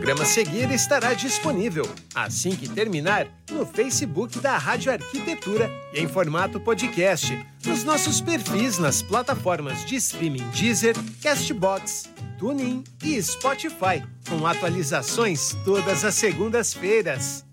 programa 0.00 0.24
seguir 0.24 0.70
estará 0.70 1.12
disponível, 1.12 1.86
assim 2.14 2.56
que 2.56 2.66
terminar, 2.66 3.26
no 3.50 3.66
Facebook 3.66 4.38
da 4.38 4.56
Rádio 4.56 4.90
Arquitetura 4.90 5.70
e 5.92 6.00
em 6.00 6.08
formato 6.08 6.58
podcast, 6.58 7.38
nos 7.66 7.84
nossos 7.84 8.18
perfis 8.18 8.78
nas 8.78 9.02
plataformas 9.02 9.84
de 9.84 9.96
streaming 9.96 10.48
Deezer, 10.54 10.96
Castbox, 11.22 12.08
TuneIn 12.38 12.82
e 13.04 13.22
Spotify, 13.22 14.02
com 14.26 14.46
atualizações 14.46 15.54
todas 15.66 16.02
as 16.02 16.14
segundas-feiras. 16.14 17.44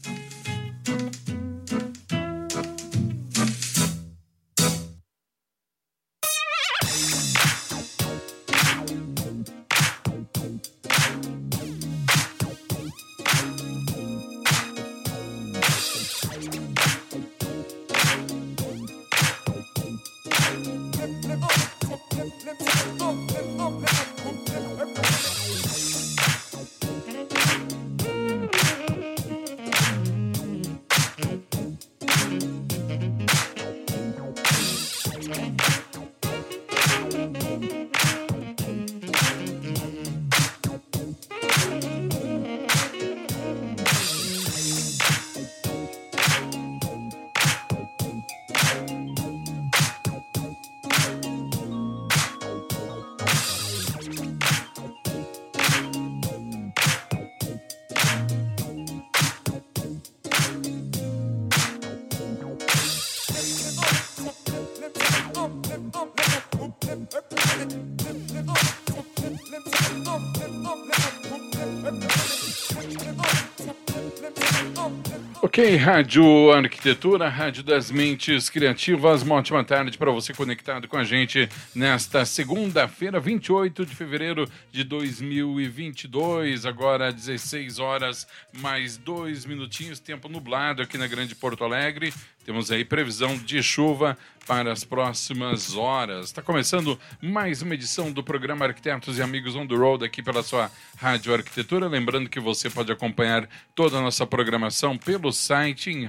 Rádio 75.58 76.52
Arquitetura, 76.52 77.28
Rádio 77.30 77.64
das 77.64 77.90
Mentes 77.90 78.48
Criativas. 78.48 79.24
Uma 79.24 79.36
ótima 79.38 79.64
tarde 79.64 79.98
para 79.98 80.12
você 80.12 80.32
conectado 80.32 80.88
com 80.88 80.96
a 80.96 81.04
gente 81.04 81.50
nesta 81.74 82.26
segunda-feira, 82.26 83.20
28 83.20 83.84
de 83.84 83.96
fevereiro 83.96 84.48
de 84.72 84.84
2022. 84.84 86.64
Agora 86.64 87.12
16 87.12 87.80
horas 87.80 88.28
mais 88.54 88.98
dois 88.98 89.48
minutinhos, 89.48 90.00
tempo 90.00 90.30
nublado 90.30 90.84
aqui 90.84 90.96
na 90.96 91.08
Grande 91.08 91.34
Porto 91.34 91.64
Alegre. 91.64 92.14
Temos 92.48 92.72
aí 92.72 92.86
previsão 92.86 93.38
de 93.38 93.62
chuva 93.62 94.18
para 94.48 94.72
as 94.72 94.86
próximas 94.86 95.76
horas. 95.76 96.28
Está 96.28 96.42
começando 96.42 96.98
mais 97.22 97.62
uma 97.62 97.74
edição 97.74 98.10
do 98.10 98.24
programa 98.24 98.64
Arquitetos 98.64 99.18
e 99.18 99.22
Amigos 99.22 99.54
on 99.54 99.68
the 99.68 99.76
Road 99.76 100.06
aqui 100.06 100.24
pela 100.24 100.42
sua 100.42 100.72
Rádio 100.96 101.34
Arquitetura. 101.34 101.90
Lembrando 101.90 102.30
que 102.30 102.40
você 102.40 102.70
pode 102.70 102.90
acompanhar 102.90 103.50
toda 103.76 103.98
a 103.98 104.02
nossa 104.02 104.26
programação 104.26 104.98
pelo 104.98 105.34
site 105.34 105.90
em 105.90 106.06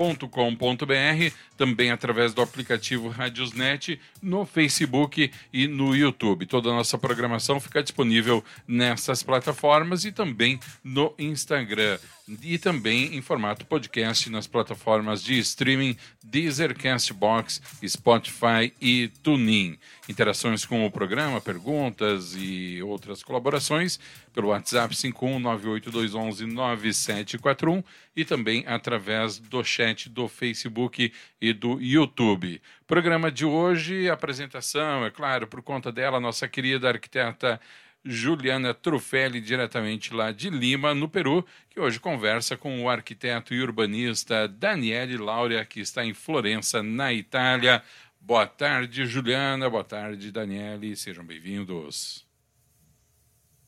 radioarquitetura.com.br, 0.00 1.34
também 1.56 1.90
através 1.90 2.32
do 2.32 2.40
aplicativo 2.40 3.08
Radiosnet, 3.08 4.00
no 4.22 4.46
Facebook 4.46 5.30
e 5.52 5.68
no 5.68 5.94
YouTube. 5.94 6.46
Toda 6.46 6.70
a 6.70 6.74
nossa 6.74 6.96
programação 6.96 7.60
fica 7.60 7.82
disponível 7.82 8.42
nessas 8.66 9.22
plataformas 9.22 10.04
e 10.04 10.12
também 10.12 10.58
no 10.82 11.14
Instagram 11.18 11.98
e 12.42 12.58
também 12.58 13.16
em 13.16 13.20
formato 13.20 13.66
podcast 13.66 14.30
nas 14.30 14.46
plataformas 14.46 15.22
de 15.22 15.38
streaming 15.38 15.96
Deezer, 16.22 16.76
Castbox, 16.76 17.60
Spotify 17.86 18.72
e 18.80 19.08
TuneIn. 19.22 19.76
Interações 20.10 20.64
com 20.64 20.84
o 20.84 20.90
programa, 20.90 21.40
perguntas 21.40 22.34
e 22.36 22.82
outras 22.82 23.22
colaborações 23.22 24.00
pelo 24.32 24.48
WhatsApp 24.48 24.92
51982119741 24.92 27.84
e 28.16 28.24
também 28.24 28.64
através 28.66 29.38
do 29.38 29.62
chat 29.62 30.08
do 30.08 30.26
Facebook 30.26 31.12
e 31.40 31.52
do 31.52 31.80
YouTube. 31.80 32.60
Programa 32.88 33.30
de 33.30 33.44
hoje, 33.44 34.10
apresentação, 34.10 35.06
é 35.06 35.12
claro, 35.12 35.46
por 35.46 35.62
conta 35.62 35.92
dela, 35.92 36.18
nossa 36.18 36.48
querida 36.48 36.88
arquiteta 36.88 37.60
Juliana 38.04 38.74
Trufelli, 38.74 39.40
diretamente 39.40 40.12
lá 40.12 40.32
de 40.32 40.50
Lima, 40.50 40.92
no 40.92 41.08
Peru, 41.08 41.46
que 41.68 41.78
hoje 41.78 42.00
conversa 42.00 42.56
com 42.56 42.82
o 42.82 42.88
arquiteto 42.88 43.54
e 43.54 43.62
urbanista 43.62 44.48
Daniele 44.48 45.18
Laurea, 45.18 45.64
que 45.64 45.78
está 45.78 46.04
em 46.04 46.14
Florença, 46.14 46.82
na 46.82 47.12
Itália. 47.12 47.80
Boa 48.20 48.46
tarde, 48.46 49.06
Juliana. 49.06 49.68
Boa 49.68 49.82
tarde, 49.82 50.30
Daniele. 50.30 50.94
Sejam 50.94 51.24
bem-vindos. 51.24 52.28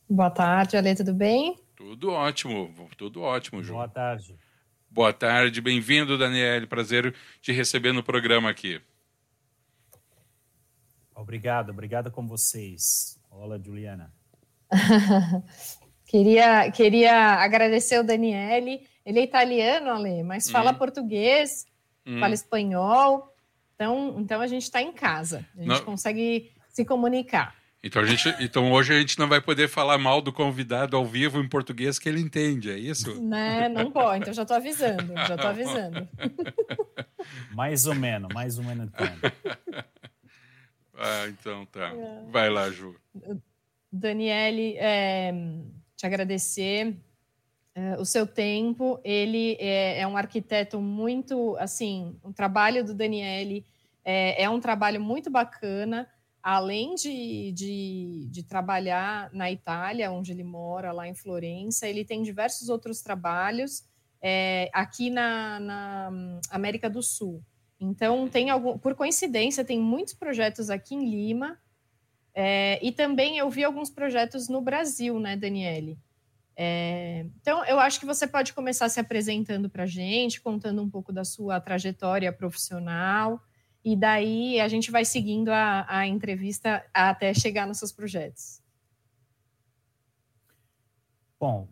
Boa 0.09 0.31
tarde, 0.31 0.77
Ale, 0.77 0.95
tudo 0.95 1.15
bem? 1.15 1.59
Tudo 1.75 2.13
ótimo, 2.13 2.73
tudo 2.99 3.23
ótimo, 3.23 3.63
Ju. 3.63 3.73
Boa 3.73 3.89
tarde. 3.89 4.39
Boa 4.91 5.13
tarde, 5.13 5.61
bem-vindo, 5.63 6.19
Daniele. 6.19 6.67
Prazer 6.67 7.15
te 7.41 7.51
receber 7.51 7.93
no 7.93 8.03
programa 8.03 8.51
aqui. 8.51 8.81
Obrigado, 11.15 11.71
obrigado 11.71 12.11
com 12.11 12.27
vocês. 12.29 13.19
Olá, 13.31 13.59
Juliana. 13.59 14.13
queria, 16.07 16.71
queria 16.71 17.37
agradecer 17.37 17.99
o 17.99 18.05
Daniele. 18.05 18.87
Ele 19.05 19.19
é 19.19 19.25
italiano, 19.25 19.91
Ale, 19.91 20.23
mas 20.23 20.51
fala 20.51 20.73
hum. 20.73 20.75
português, 20.75 21.67
hum. 22.07 22.21
fala 22.21 22.35
espanhol. 22.35 23.32
Então, 23.75 24.17
então 24.19 24.41
a 24.41 24.47
gente 24.47 24.63
está 24.63 24.81
em 24.81 24.93
casa. 24.93 25.45
A 25.57 25.59
gente 25.59 25.69
não. 25.69 25.85
consegue 25.85 26.53
se 26.69 26.85
comunicar. 26.85 27.55
Então, 27.85 28.01
a 28.01 28.05
gente, 28.07 28.33
então 28.39 28.71
hoje 28.71 28.95
a 28.95 29.01
gente 29.01 29.19
não 29.19 29.29
vai 29.29 29.41
poder 29.41 29.69
falar 29.69 29.99
mal 29.99 30.23
do 30.23 30.33
convidado 30.33 30.97
ao 30.97 31.05
vivo 31.05 31.41
em 31.41 31.49
português 31.49 31.99
que 31.99 32.09
ele 32.09 32.21
entende, 32.21 32.71
é 32.71 32.79
isso? 32.79 33.21
Né? 33.21 33.69
Não 33.69 33.91
pode, 33.91 34.21
então 34.21 34.33
já 34.33 34.43
estou 34.43 34.57
avisando, 34.57 35.13
já 35.27 35.35
estou 35.35 35.51
avisando. 35.51 36.09
mais 37.53 37.87
ou 37.87 37.95
menos, 37.97 38.33
mais 38.33 38.57
ou 38.57 38.65
menos 38.65 38.89
então. 38.89 39.07
Ah, 40.95 41.27
então 41.27 41.67
tá. 41.67 41.89
É. 41.89 42.31
Vai 42.31 42.49
lá, 42.49 42.71
Ju. 42.71 42.95
Daniele, 43.91 44.77
é, 44.79 45.33
te 45.97 46.07
agradecer 46.07 46.97
é, 47.75 47.97
o 47.99 48.05
seu 48.05 48.27
tempo. 48.27 49.01
Ele 49.05 49.57
é, 49.59 50.01
é, 50.01 50.07
um 50.07 50.17
arquiteto 50.17 50.81
muito, 50.81 51.57
assim, 51.59 52.17
o 52.23 52.33
trabalho 52.33 52.85
do 52.85 52.95
Daniele 52.95 53.65
é, 54.05 54.43
é 54.43 54.51
um 54.51 54.61
trabalho 54.61 55.01
muito 55.01 55.31
bacana. 55.31 56.09
Além 56.43 56.97
de, 56.97 57.53
de, 57.53 58.27
de, 58.29 58.43
trabalhar 58.43 59.31
na 59.33 59.49
Itália, 59.49 60.11
onde 60.11 60.33
ele 60.33 60.43
mora, 60.43 60.91
lá 60.91 61.07
em 61.07 61.15
Florença, 61.15 61.87
ele 61.87 62.05
tem 62.05 62.21
diversos 62.21 62.69
outros 62.69 63.01
trabalhos 63.01 63.85
é, 64.21 64.69
aqui 64.73 65.09
na, 65.09 65.61
na 65.61 66.41
América 66.51 66.91
do 66.91 67.01
Sul. 67.01 67.41
Então, 67.79 68.29
tem 68.29 68.51
algum, 68.51 68.77
por 68.77 68.97
coincidência, 68.97 69.65
tem 69.65 69.79
muitos 69.79 70.15
projetos 70.15 70.69
aqui 70.69 70.97
em 70.97 71.09
Lima, 71.09 71.57
é, 72.35 72.79
e 72.85 72.91
também 72.91 73.39
eu 73.39 73.51
vi 73.51 73.63
alguns 73.63 73.91
projetos 73.91 74.49
no 74.49 74.61
Brasil, 74.61 75.21
né, 75.21 75.37
Daniele? 75.37 75.99
É, 76.57 77.27
então, 77.41 77.65
eu 77.65 77.81
acho 77.81 77.99
que 77.99 78.07
você 78.07 78.27
pode 78.27 78.53
começar 78.53 78.89
se 78.89 79.01
apresentando 79.01 79.71
para 79.71 79.85
a 79.85 79.87
gente, 79.87 80.41
contando 80.41 80.83
um 80.83 80.91
pouco 80.91 81.13
da 81.13 81.25
sua 81.25 81.61
trajetória 81.61 82.33
profissional, 82.33 83.41
e 83.85 83.97
daí 83.97 84.61
a 84.61 84.69
gente 84.69 84.91
vai 84.91 85.05
seguindo 85.05 85.49
a, 85.49 85.85
a 85.89 86.07
entrevista 86.07 86.85
até 86.95 87.35
chegar 87.35 87.67
nos 87.67 87.79
seus 87.79 87.91
projetos. 87.91 88.61
Bom, 91.41 91.69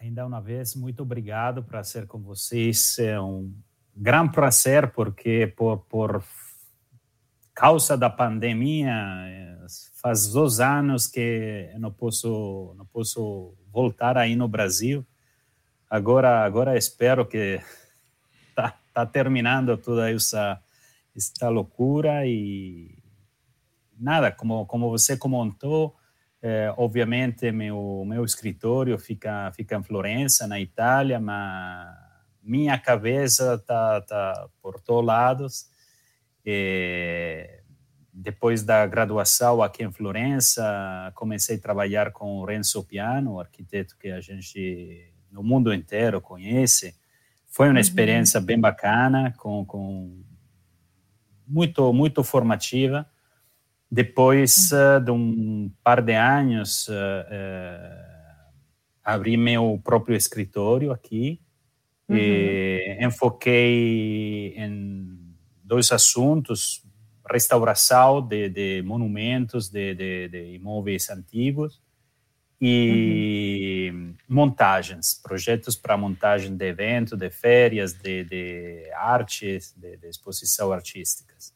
ainda 0.00 0.26
uma 0.26 0.40
vez, 0.40 0.74
muito 0.74 1.02
obrigado 1.02 1.62
para 1.62 1.84
ser 1.84 2.06
com 2.06 2.20
vocês. 2.20 2.98
É 2.98 3.20
um 3.20 3.54
grande 3.94 4.32
prazer, 4.32 4.90
porque 4.90 5.46
por, 5.56 5.78
por 5.84 6.24
causa 7.54 7.96
da 7.96 8.10
pandemia, 8.10 8.92
faz 10.06 10.28
dois 10.28 10.60
anos 10.60 11.08
que 11.08 11.68
não 11.80 11.90
posso 11.90 12.72
não 12.78 12.86
posso 12.86 13.56
voltar 13.72 14.16
aí 14.16 14.36
no 14.36 14.46
Brasil. 14.46 15.04
Agora 15.90 16.44
agora 16.44 16.78
espero 16.78 17.26
que 17.26 17.60
tá, 18.54 18.78
tá 18.94 19.04
terminando 19.04 19.76
toda 19.76 20.08
essa 20.08 20.62
esta 21.16 21.48
loucura 21.48 22.24
e 22.24 23.02
nada 23.98 24.30
como 24.30 24.64
como 24.66 24.90
você 24.90 25.16
comentou 25.16 25.96
É, 26.42 26.72
obviamente, 26.76 27.50
meu 27.50 28.04
meu 28.06 28.24
escritório 28.24 28.96
fica 28.98 29.50
fica 29.56 29.76
em 29.76 29.82
Florença, 29.82 30.46
na 30.46 30.60
Itália, 30.60 31.18
mas 31.18 31.88
minha 32.42 32.78
cabeça 32.78 33.58
tá 33.66 34.00
tá 34.02 34.48
por 34.62 34.80
todos 34.80 35.06
lados. 35.06 35.68
É, 36.44 37.55
depois 38.18 38.62
da 38.62 38.86
graduação 38.86 39.62
aqui 39.62 39.84
em 39.84 39.92
Florença, 39.92 41.12
comecei 41.14 41.56
a 41.56 41.60
trabalhar 41.60 42.12
com 42.12 42.38
o 42.38 42.46
Renzo 42.46 42.82
Piano, 42.82 43.38
arquiteto 43.38 43.94
que 43.98 44.08
a 44.08 44.22
gente 44.22 45.12
no 45.30 45.42
mundo 45.42 45.72
inteiro 45.72 46.18
conhece. 46.18 46.94
Foi 47.46 47.66
uma 47.66 47.74
uhum. 47.74 47.80
experiência 47.80 48.40
bem 48.40 48.58
bacana, 48.58 49.34
com, 49.36 49.66
com 49.66 50.18
muito 51.46 51.92
muito 51.92 52.24
formativa. 52.24 53.06
Depois 53.90 54.70
uh, 54.72 54.98
de 54.98 55.10
um 55.10 55.70
par 55.84 56.00
de 56.00 56.14
anos, 56.14 56.88
uh, 56.88 56.92
uh, 56.92 58.52
abri 59.04 59.36
meu 59.36 59.78
próprio 59.84 60.16
escritório 60.16 60.90
aqui 60.90 61.38
uhum. 62.08 62.16
e 62.16 62.98
enfoquei 62.98 64.54
em 64.56 65.18
dois 65.62 65.92
assuntos: 65.92 66.85
restauração 67.30 68.20
de, 68.20 68.48
de 68.48 68.82
monumentos, 68.82 69.68
de, 69.68 69.94
de, 69.94 70.28
de, 70.28 70.54
imóveis 70.54 71.10
antigos 71.10 71.80
e 72.60 73.90
uhum. 73.92 74.14
montagens, 74.28 75.20
projetos 75.22 75.76
para 75.76 75.96
montagem 75.96 76.56
de 76.56 76.66
eventos, 76.66 77.18
de 77.18 77.30
férias, 77.30 77.92
de, 77.92 78.24
de 78.24 78.90
artes, 78.94 79.74
de, 79.76 79.96
de 79.96 80.08
exposição 80.08 80.72
artísticas. 80.72 81.54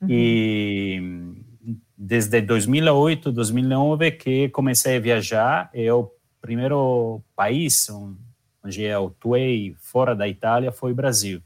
Uhum. 0.00 0.08
E 0.10 1.00
desde 1.96 2.40
2008, 2.40 3.32
2009 3.32 4.12
que 4.12 4.48
comecei 4.50 4.96
a 4.96 5.00
viajar, 5.00 5.70
e 5.72 5.90
o 5.90 6.10
primeiro 6.40 7.22
país 7.34 7.88
onde 8.62 8.82
eu 8.82 9.06
atuei 9.06 9.74
fora 9.78 10.14
da 10.14 10.28
Itália 10.28 10.72
foi 10.72 10.92
o 10.92 10.94
Brasil. 10.94 11.40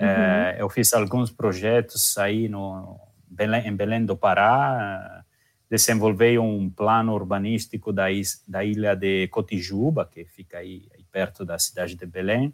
Uhum. 0.00 0.06
É, 0.06 0.56
eu 0.58 0.68
fiz 0.70 0.92
alguns 0.94 1.30
projetos 1.30 2.16
aí 2.16 2.48
no 2.48 2.98
Belém, 3.28 3.68
em 3.68 3.76
Belém 3.76 4.04
do 4.04 4.16
Pará, 4.16 5.24
desenvolvi 5.70 6.38
um 6.38 6.70
plano 6.70 7.12
urbanístico 7.14 7.92
da, 7.92 8.06
da 8.48 8.64
ilha 8.64 8.96
de 8.96 9.28
Cotijuba, 9.28 10.04
que 10.04 10.24
fica 10.24 10.58
aí, 10.58 10.88
aí 10.94 11.04
perto 11.12 11.44
da 11.44 11.58
cidade 11.58 11.94
de 11.94 12.06
Belém. 12.06 12.52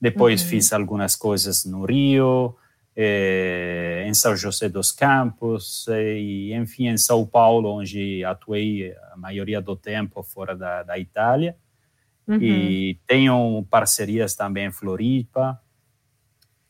Depois 0.00 0.42
uhum. 0.42 0.48
fiz 0.48 0.72
algumas 0.72 1.16
coisas 1.16 1.64
no 1.64 1.84
Rio, 1.86 2.54
eh, 2.94 4.04
em 4.06 4.12
São 4.12 4.36
José 4.36 4.68
dos 4.68 4.92
Campos 4.92 5.86
eh, 5.88 6.18
e, 6.18 6.54
enfim, 6.54 6.88
em 6.88 6.98
São 6.98 7.24
Paulo, 7.26 7.70
onde 7.70 8.22
atuei 8.24 8.94
a 9.12 9.16
maioria 9.16 9.60
do 9.60 9.74
tempo 9.74 10.22
fora 10.22 10.54
da, 10.54 10.82
da 10.82 10.98
Itália. 10.98 11.56
Uhum. 12.26 12.38
E 12.40 12.98
tenho 13.06 13.66
parcerias 13.70 14.34
também 14.34 14.66
em 14.66 14.70
Floripa. 14.70 15.60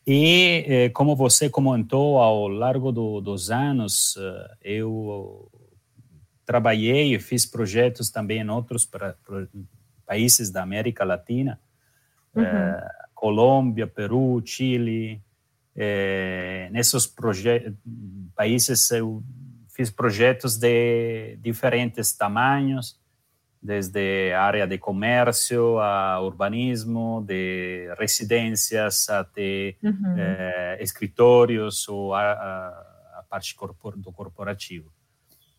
E, 0.07 0.65
eh, 0.67 0.89
como 0.89 1.15
você 1.15 1.49
comentou, 1.49 2.19
ao 2.19 2.47
longo 2.47 2.91
do, 2.91 3.21
dos 3.21 3.49
anos, 3.49 4.15
eh, 4.17 4.57
eu 4.79 5.49
trabalhei 6.45 7.15
e 7.15 7.19
fiz 7.19 7.45
projetos 7.45 8.11
também 8.11 8.39
em 8.39 8.49
outros 8.49 8.85
pra, 8.85 9.13
pra, 9.25 9.47
países 10.05 10.51
da 10.51 10.61
América 10.61 11.03
Latina, 11.03 11.59
uhum. 12.35 12.43
eh, 12.43 12.89
Colômbia, 13.15 13.87
Peru, 13.87 14.39
Chile, 14.45 15.19
é, 15.75 16.69
nesses 16.71 17.13
países 18.33 18.89
eu 18.91 19.21
fiz 19.69 19.91
projetos 19.91 20.55
de 20.55 21.35
diferentes 21.37 22.13
tamanhos, 22.13 22.97
desde 23.65 24.31
a 24.33 24.43
área 24.43 24.67
de 24.67 24.77
comércio 24.77 25.79
a 25.79 26.21
urbanismo, 26.21 27.23
de 27.25 27.91
residências 27.97 29.09
até 29.09 29.75
uhum. 29.83 30.15
é, 30.17 30.77
escritórios 30.79 31.87
ou 31.89 32.13
a, 32.13 32.21
a, 32.21 33.19
a 33.19 33.23
parte 33.27 33.55
corpor, 33.55 33.97
do 33.97 34.11
corporativo. 34.11 34.91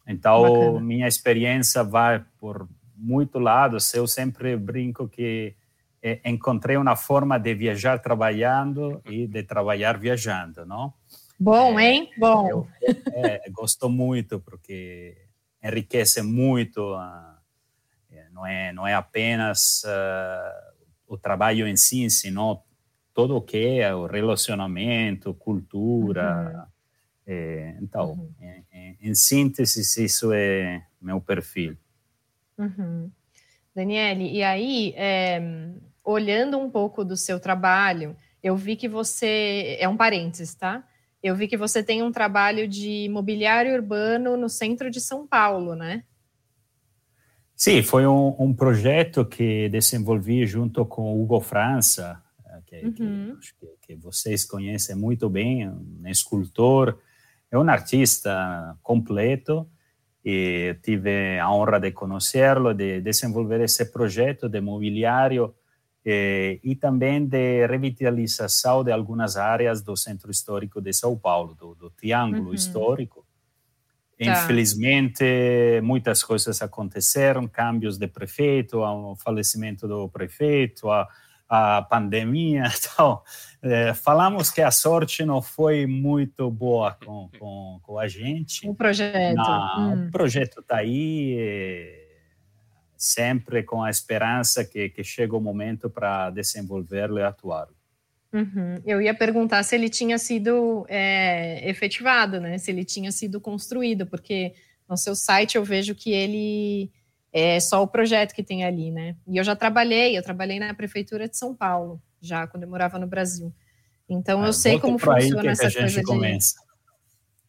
Então, 0.06 0.42
Bacana. 0.42 0.80
minha 0.80 1.08
experiência 1.08 1.82
vai 1.82 2.24
por 2.38 2.68
muito 2.96 3.40
lados. 3.40 3.92
Eu 3.92 4.06
sempre 4.06 4.56
brinco 4.56 5.08
que 5.08 5.56
é, 6.00 6.20
encontrei 6.24 6.76
uma 6.76 6.94
forma 6.94 7.38
de 7.38 7.54
viajar 7.54 7.98
trabalhando 7.98 9.02
e 9.04 9.26
de 9.26 9.42
trabalhar 9.42 9.98
viajando, 9.98 10.64
não? 10.64 10.94
Bom, 11.38 11.78
é, 11.78 11.90
hein? 11.90 12.10
Bom. 12.16 12.48
Eu, 12.48 12.68
é, 13.12 13.50
gosto 13.50 13.88
muito 13.88 14.38
porque 14.38 15.16
enriquece 15.62 16.22
muito. 16.22 16.94
Uh, 16.94 17.35
não 18.32 18.46
é 18.46 18.72
não 18.72 18.86
é 18.86 18.94
apenas 18.94 19.82
uh, 19.84 20.76
o 21.06 21.16
trabalho 21.16 21.66
em 21.66 21.76
si, 21.76 22.08
senão 22.10 22.62
todo 23.14 23.36
o 23.36 23.40
que 23.40 23.80
é 23.80 23.94
o 23.94 24.06
relacionamento, 24.06 25.32
cultura. 25.32 26.68
Uhum. 26.68 26.76
É, 27.28 27.76
então, 27.80 28.12
uhum. 28.12 28.30
em, 28.40 28.64
em, 28.70 28.98
em, 29.00 29.14
síntese, 29.14 30.04
isso 30.04 30.32
é 30.32 30.84
meu 31.00 31.20
perfil. 31.20 31.76
Uhum. 32.58 33.10
Daniele, 33.74 34.30
e 34.30 34.42
aí, 34.42 34.94
é, 34.96 35.42
olhando 36.04 36.58
um 36.58 36.70
pouco 36.70 37.04
do 37.04 37.16
seu 37.16 37.40
trabalho, 37.40 38.16
eu 38.42 38.56
vi 38.56 38.76
que 38.76 38.88
você. 38.88 39.76
É 39.80 39.88
um 39.88 39.96
parênteses, 39.96 40.54
tá? 40.54 40.86
Eu 41.22 41.34
vi 41.34 41.48
que 41.48 41.56
você 41.56 41.82
tem 41.82 42.02
um 42.02 42.12
trabalho 42.12 42.68
de 42.68 43.08
mobiliário 43.10 43.74
urbano 43.74 44.36
no 44.36 44.48
centro 44.48 44.90
de 44.90 45.00
São 45.00 45.26
Paulo, 45.26 45.74
né? 45.74 46.04
Sim, 47.56 47.82
foi 47.82 48.06
um, 48.06 48.36
um 48.38 48.52
projeto 48.52 49.24
que 49.24 49.70
desenvolvi 49.70 50.46
junto 50.46 50.84
com 50.84 51.14
o 51.14 51.22
Hugo 51.22 51.40
França, 51.40 52.22
eh, 52.44 52.60
que, 52.66 53.02
uhum. 53.02 53.38
que, 53.58 53.66
que, 53.80 53.96
vocês 53.96 54.44
conhecem 54.44 54.94
muito 54.94 55.30
bem, 55.30 55.66
um 55.66 56.06
escultor, 56.06 56.98
é 57.50 57.56
um 57.56 57.66
artista 57.68 58.76
completo, 58.82 59.66
e 60.22 60.76
tive 60.82 61.38
a 61.38 61.50
honra 61.50 61.80
de 61.80 61.92
conhecê-lo, 61.92 62.74
de 62.74 63.00
desenvolver 63.00 63.60
esse 63.62 63.86
projeto 63.86 64.48
de 64.48 64.60
mobiliário 64.60 65.54
eh, 66.04 66.60
e 66.62 66.76
também 66.76 67.24
de 67.26 67.66
revitalização 67.66 68.84
de 68.84 68.92
algumas 68.92 69.36
áreas 69.36 69.80
do 69.82 69.96
centro 69.96 70.30
histórico 70.30 70.80
de 70.80 70.92
São 70.92 71.16
Paulo, 71.16 71.54
do, 71.54 71.74
do 71.74 71.90
Triângulo 71.90 72.48
uhum. 72.48 72.54
Histórico. 72.54 73.25
Tá. 74.18 74.44
Infelizmente, 74.44 75.24
muitas 75.82 76.22
coisas 76.22 76.62
aconteceram, 76.62 77.46
cambios 77.46 77.98
de 77.98 78.08
prefeito, 78.08 78.78
o 78.80 79.14
falecimento 79.16 79.86
do 79.86 80.08
prefeito, 80.08 80.90
a, 80.90 81.06
a 81.48 81.82
pandemia. 81.82 82.64
Então, 82.96 83.20
é, 83.62 83.92
falamos 83.92 84.50
que 84.50 84.62
a 84.62 84.70
sorte 84.70 85.22
não 85.24 85.42
foi 85.42 85.86
muito 85.86 86.50
boa 86.50 86.96
com, 87.04 87.28
com, 87.38 87.78
com 87.82 87.98
a 87.98 88.08
gente. 88.08 88.66
O 88.66 88.74
projeto. 88.74 89.38
hum. 89.38 90.06
O 90.06 90.10
projeto 90.10 90.60
está 90.60 90.76
aí. 90.78 92.02
Sempre 92.96 93.62
com 93.62 93.82
a 93.82 93.90
esperança 93.90 94.64
que, 94.64 94.88
que 94.88 95.04
chega 95.04 95.36
o 95.36 95.40
momento 95.40 95.90
para 95.90 96.30
desenvolvê-lo 96.30 97.18
e 97.18 97.22
atuar. 97.22 97.68
Uhum. 98.36 98.82
Eu 98.84 99.00
ia 99.00 99.14
perguntar 99.14 99.62
se 99.62 99.74
ele 99.74 99.88
tinha 99.88 100.18
sido 100.18 100.84
é, 100.90 101.66
efetivado, 101.68 102.38
né? 102.38 102.58
Se 102.58 102.70
ele 102.70 102.84
tinha 102.84 103.10
sido 103.10 103.40
construído, 103.40 104.06
porque 104.06 104.52
no 104.86 104.96
seu 104.96 105.16
site 105.16 105.56
eu 105.56 105.64
vejo 105.64 105.94
que 105.94 106.12
ele 106.12 106.90
é 107.32 107.58
só 107.58 107.82
o 107.82 107.88
projeto 107.88 108.34
que 108.34 108.42
tem 108.42 108.62
ali, 108.62 108.90
né? 108.90 109.16
E 109.26 109.38
eu 109.38 109.44
já 109.44 109.56
trabalhei, 109.56 110.18
eu 110.18 110.22
trabalhei 110.22 110.58
na 110.58 110.74
prefeitura 110.74 111.26
de 111.26 111.36
São 111.36 111.54
Paulo, 111.54 112.00
já 112.20 112.46
quando 112.46 112.64
eu 112.64 112.68
morava 112.68 112.98
no 112.98 113.06
Brasil. 113.06 113.50
Então 114.06 114.42
eu 114.42 114.50
é, 114.50 114.52
sei 114.52 114.78
como 114.78 114.98
funciona 114.98 115.50
essa 115.50 115.72
coisa 115.72 116.02
começa. 116.02 116.54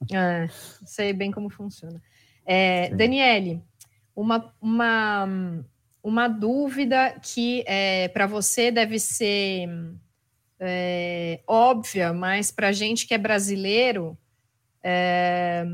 de. 0.01 0.15
É, 0.15 0.47
sei 0.85 1.11
bem 1.11 1.31
como 1.31 1.49
funciona. 1.49 2.01
É, 2.45 2.89
Daniele, 2.95 3.61
uma, 4.15 4.53
uma, 4.61 5.27
uma 6.01 6.27
dúvida 6.29 7.19
que 7.21 7.63
é, 7.67 8.07
para 8.07 8.25
você 8.25 8.71
deve 8.71 8.99
ser 8.99 9.67
é, 10.59 11.41
óbvia, 11.47 12.13
mas 12.13 12.51
para 12.51 12.69
a 12.69 12.71
gente 12.71 13.07
que 13.07 13.13
é 13.13 13.17
brasileiro, 13.17 14.17
é, 14.83 15.65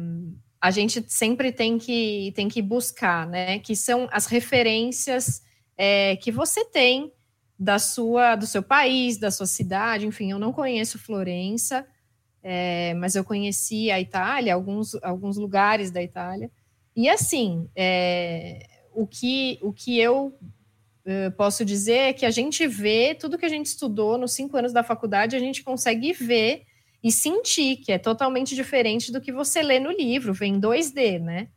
a 0.59 0.71
gente 0.71 1.03
sempre 1.07 1.51
tem 1.51 1.77
que, 1.77 2.31
tem 2.35 2.47
que 2.47 2.61
buscar, 2.61 3.27
né? 3.27 3.59
Que 3.59 3.75
são 3.75 4.07
as 4.11 4.25
referências 4.25 5.43
é, 5.77 6.15
que 6.17 6.31
você 6.31 6.65
tem 6.65 7.11
da 7.57 7.79
sua, 7.79 8.35
do 8.35 8.45
seu 8.45 8.63
país, 8.63 9.17
da 9.17 9.31
sua 9.31 9.45
cidade. 9.45 10.05
Enfim, 10.05 10.31
eu 10.31 10.39
não 10.39 10.51
conheço 10.51 10.99
Florença, 10.99 11.85
é, 12.41 12.93
mas 12.95 13.15
eu 13.15 13.23
conheci 13.23 13.89
a 13.91 13.99
Itália, 13.99 14.53
alguns, 14.53 14.95
alguns 15.03 15.37
lugares 15.37 15.91
da 15.91 16.01
Itália. 16.01 16.51
E 16.95 17.09
assim, 17.09 17.69
é, 17.75 18.67
o, 18.93 19.07
que, 19.07 19.59
o 19.61 19.71
que 19.71 19.99
eu 19.99 20.37
uh, 21.05 21.31
posso 21.35 21.63
dizer 21.63 22.13
que 22.13 22.25
a 22.25 22.31
gente 22.31 22.67
vê 22.67 23.15
tudo 23.15 23.37
que 23.37 23.45
a 23.45 23.49
gente 23.49 23.67
estudou 23.67 24.17
nos 24.17 24.33
cinco 24.33 24.57
anos 24.57 24.73
da 24.73 24.83
faculdade, 24.83 25.35
a 25.35 25.39
gente 25.39 25.63
consegue 25.63 26.13
ver 26.13 26.63
e 27.03 27.11
sentir 27.11 27.77
que 27.77 27.91
é 27.91 27.97
totalmente 27.97 28.55
diferente 28.55 29.11
do 29.11 29.19
que 29.19 29.31
você 29.31 29.61
lê 29.61 29.79
no 29.79 29.91
livro, 29.91 30.33
vem 30.33 30.59
2D, 30.59 31.19
né? 31.19 31.49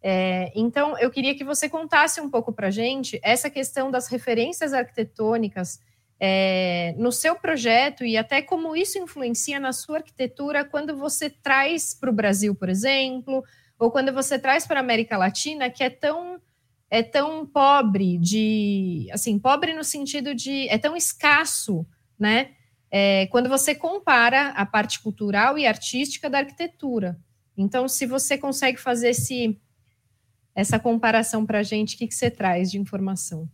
É, 0.00 0.52
então, 0.54 0.96
eu 0.98 1.10
queria 1.10 1.34
que 1.34 1.42
você 1.42 1.68
contasse 1.68 2.20
um 2.20 2.30
pouco 2.30 2.52
para 2.52 2.70
gente 2.70 3.18
essa 3.22 3.50
questão 3.50 3.90
das 3.90 4.06
referências 4.06 4.72
arquitetônicas 4.72 5.80
é, 6.20 6.94
no 6.96 7.12
seu 7.12 7.34
projeto 7.36 8.04
e 8.04 8.16
até 8.16 8.42
como 8.42 8.76
isso 8.76 8.98
influencia 8.98 9.58
na 9.58 9.72
sua 9.72 9.98
arquitetura 9.98 10.64
quando 10.64 10.96
você 10.96 11.28
traz 11.28 11.94
para 11.94 12.10
o 12.10 12.12
Brasil, 12.12 12.54
por 12.54 12.68
exemplo, 12.68 13.44
ou 13.78 13.90
quando 13.90 14.12
você 14.12 14.38
traz 14.38 14.66
para 14.66 14.80
a 14.80 14.82
América 14.82 15.16
Latina, 15.16 15.70
que 15.70 15.82
é 15.82 15.90
tão 15.90 16.40
é 16.90 17.02
tão 17.02 17.46
pobre 17.46 18.18
de 18.18 19.08
assim 19.12 19.38
pobre 19.38 19.74
no 19.74 19.84
sentido 19.84 20.34
de 20.34 20.68
é 20.68 20.78
tão 20.78 20.96
escasso, 20.96 21.86
né? 22.18 22.52
É, 22.90 23.26
quando 23.26 23.48
você 23.48 23.74
compara 23.74 24.48
a 24.50 24.64
parte 24.64 25.02
cultural 25.02 25.58
e 25.58 25.66
artística 25.66 26.30
da 26.30 26.38
arquitetura. 26.38 27.20
Então, 27.54 27.86
se 27.86 28.06
você 28.06 28.38
consegue 28.38 28.78
fazer 28.78 29.10
esse 29.10 29.60
essa 30.54 30.78
comparação 30.78 31.46
para 31.46 31.60
a 31.60 31.62
gente, 31.62 31.94
o 31.94 31.98
que, 31.98 32.08
que 32.08 32.14
você 32.14 32.30
traz 32.30 32.70
de 32.70 32.78
informação? 32.78 33.48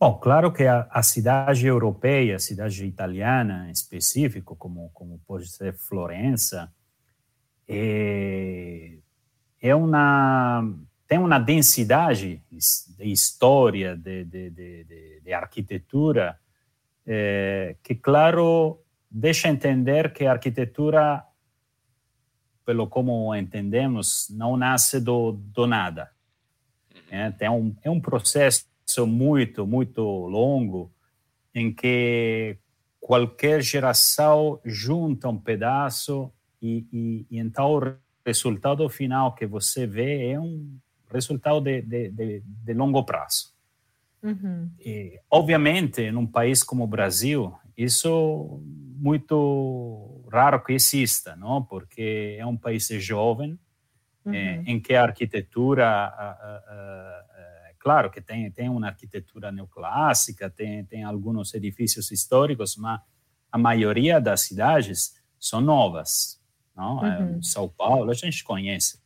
Bom, 0.00 0.18
claro 0.18 0.52
que 0.52 0.64
a, 0.64 0.88
a, 0.90 1.02
cidade 1.04 1.66
europeia, 1.66 2.34
a 2.36 2.40
cidade 2.40 2.84
italiana 2.84 3.68
em 3.68 3.70
específico, 3.70 4.56
como, 4.56 4.90
como 4.92 5.20
pode 5.24 5.48
ser 5.48 5.72
Florença, 5.72 6.72
é, 7.68 8.98
é 9.62 9.74
uma, 9.74 10.68
tem 11.14 11.20
uma 11.20 11.38
densidade 11.38 12.42
de 12.50 13.12
história, 13.12 13.96
de, 13.96 14.24
de, 14.24 14.50
de, 14.50 15.20
de 15.22 15.32
arquitetura, 15.32 16.36
é, 17.06 17.76
que, 17.84 17.94
claro, 17.94 18.82
deixa 19.08 19.48
entender 19.48 20.12
que 20.12 20.26
a 20.26 20.32
arquitetura 20.32 21.24
pelo 22.64 22.88
como 22.88 23.32
entendemos, 23.32 24.26
não 24.28 24.56
nasce 24.56 25.00
do, 25.00 25.32
do 25.32 25.68
nada. 25.68 26.10
É, 27.08 27.30
tem 27.30 27.48
um, 27.48 27.76
é 27.84 27.88
um 27.88 28.00
processo 28.00 28.66
muito, 29.06 29.64
muito 29.64 30.02
longo 30.02 30.92
em 31.54 31.72
que 31.72 32.58
qualquer 33.00 33.62
geração 33.62 34.60
junta 34.64 35.28
um 35.28 35.38
pedaço 35.38 36.32
e, 36.60 36.88
e, 36.92 37.26
e, 37.30 37.38
então 37.38 37.76
o 37.76 37.96
resultado 38.26 38.88
final 38.88 39.32
que 39.32 39.46
você 39.46 39.86
vê 39.86 40.30
é 40.30 40.40
um 40.40 40.76
resultado 41.14 41.60
de, 41.60 41.82
de, 41.82 42.10
de, 42.10 42.42
de 42.44 42.74
longo 42.74 43.04
prazo. 43.04 43.54
Uhum. 44.22 44.70
E, 44.80 45.20
obviamente, 45.30 46.10
num 46.10 46.26
país 46.26 46.62
como 46.62 46.84
o 46.84 46.86
Brasil, 46.86 47.54
isso 47.76 48.62
muito 48.96 50.24
raro 50.32 50.62
que 50.64 50.72
exista, 50.72 51.36
não? 51.36 51.62
Porque 51.62 52.36
é 52.38 52.46
um 52.46 52.56
país 52.56 52.88
jovem 52.88 53.58
uhum. 54.24 54.34
é, 54.34 54.62
em 54.66 54.80
que 54.80 54.94
a 54.94 55.02
arquitetura, 55.02 55.86
a, 55.86 56.06
a, 56.06 56.30
a, 56.30 57.24
é, 57.36 57.74
claro 57.78 58.10
que 58.10 58.20
tem 58.20 58.50
tem 58.50 58.68
uma 58.68 58.86
arquitetura 58.86 59.52
neoclássica, 59.52 60.48
tem 60.48 60.84
tem 60.84 61.04
alguns 61.04 61.52
edifícios 61.54 62.10
históricos, 62.10 62.76
mas 62.76 63.00
a 63.52 63.58
maioria 63.58 64.20
das 64.20 64.40
cidades 64.40 65.14
são 65.38 65.60
novas, 65.60 66.40
não? 66.74 67.02
Uhum. 67.02 67.42
São 67.42 67.68
Paulo 67.68 68.10
a 68.10 68.14
gente 68.14 68.42
conhece, 68.42 68.98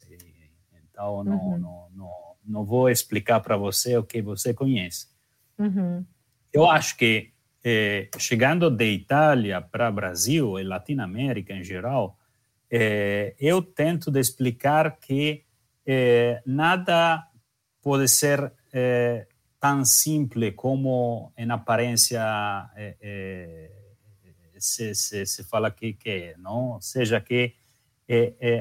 então 0.99 1.23
não 1.23 1.37
uhum. 1.37 1.59
não, 1.59 1.89
não, 1.95 2.13
não 2.45 2.65
vou 2.65 2.91
explicar 2.91 3.39
para 3.41 3.57
você 3.57 3.97
o 3.97 4.03
que 4.03 4.21
você 4.21 4.53
conhece. 4.53 5.07
Uhum. 5.57 6.05
Eu 6.53 6.69
acho 6.69 6.97
que 6.97 7.31
eh, 7.65 8.09
chegando 8.19 8.69
de 8.69 8.85
Itália 8.85 9.61
para 9.61 9.93
Brasil 9.93 10.59
e 10.59 10.65
Latinoamérica 10.65 11.53
em 11.53 11.63
geral, 11.63 12.19
eh, 12.69 13.37
eu 13.39 13.63
tento 13.63 14.11
de 14.11 14.19
explicar 14.19 14.99
que 14.99 15.45
eh, 15.87 16.43
nada 16.45 17.29
pode 17.81 18.09
ser 18.09 18.53
tão 19.59 19.85
simples 19.85 20.53
como 20.55 21.33
em 21.37 21.51
aparência 21.51 22.21
se, 24.59 24.95
se, 24.95 25.25
se, 25.25 25.45
fala 25.45 25.71
que, 25.71 25.95
que 25.95 26.11
é, 26.11 26.37
não? 26.37 26.73
Ou 26.73 26.81
seja, 26.81 27.21
que 27.21 27.55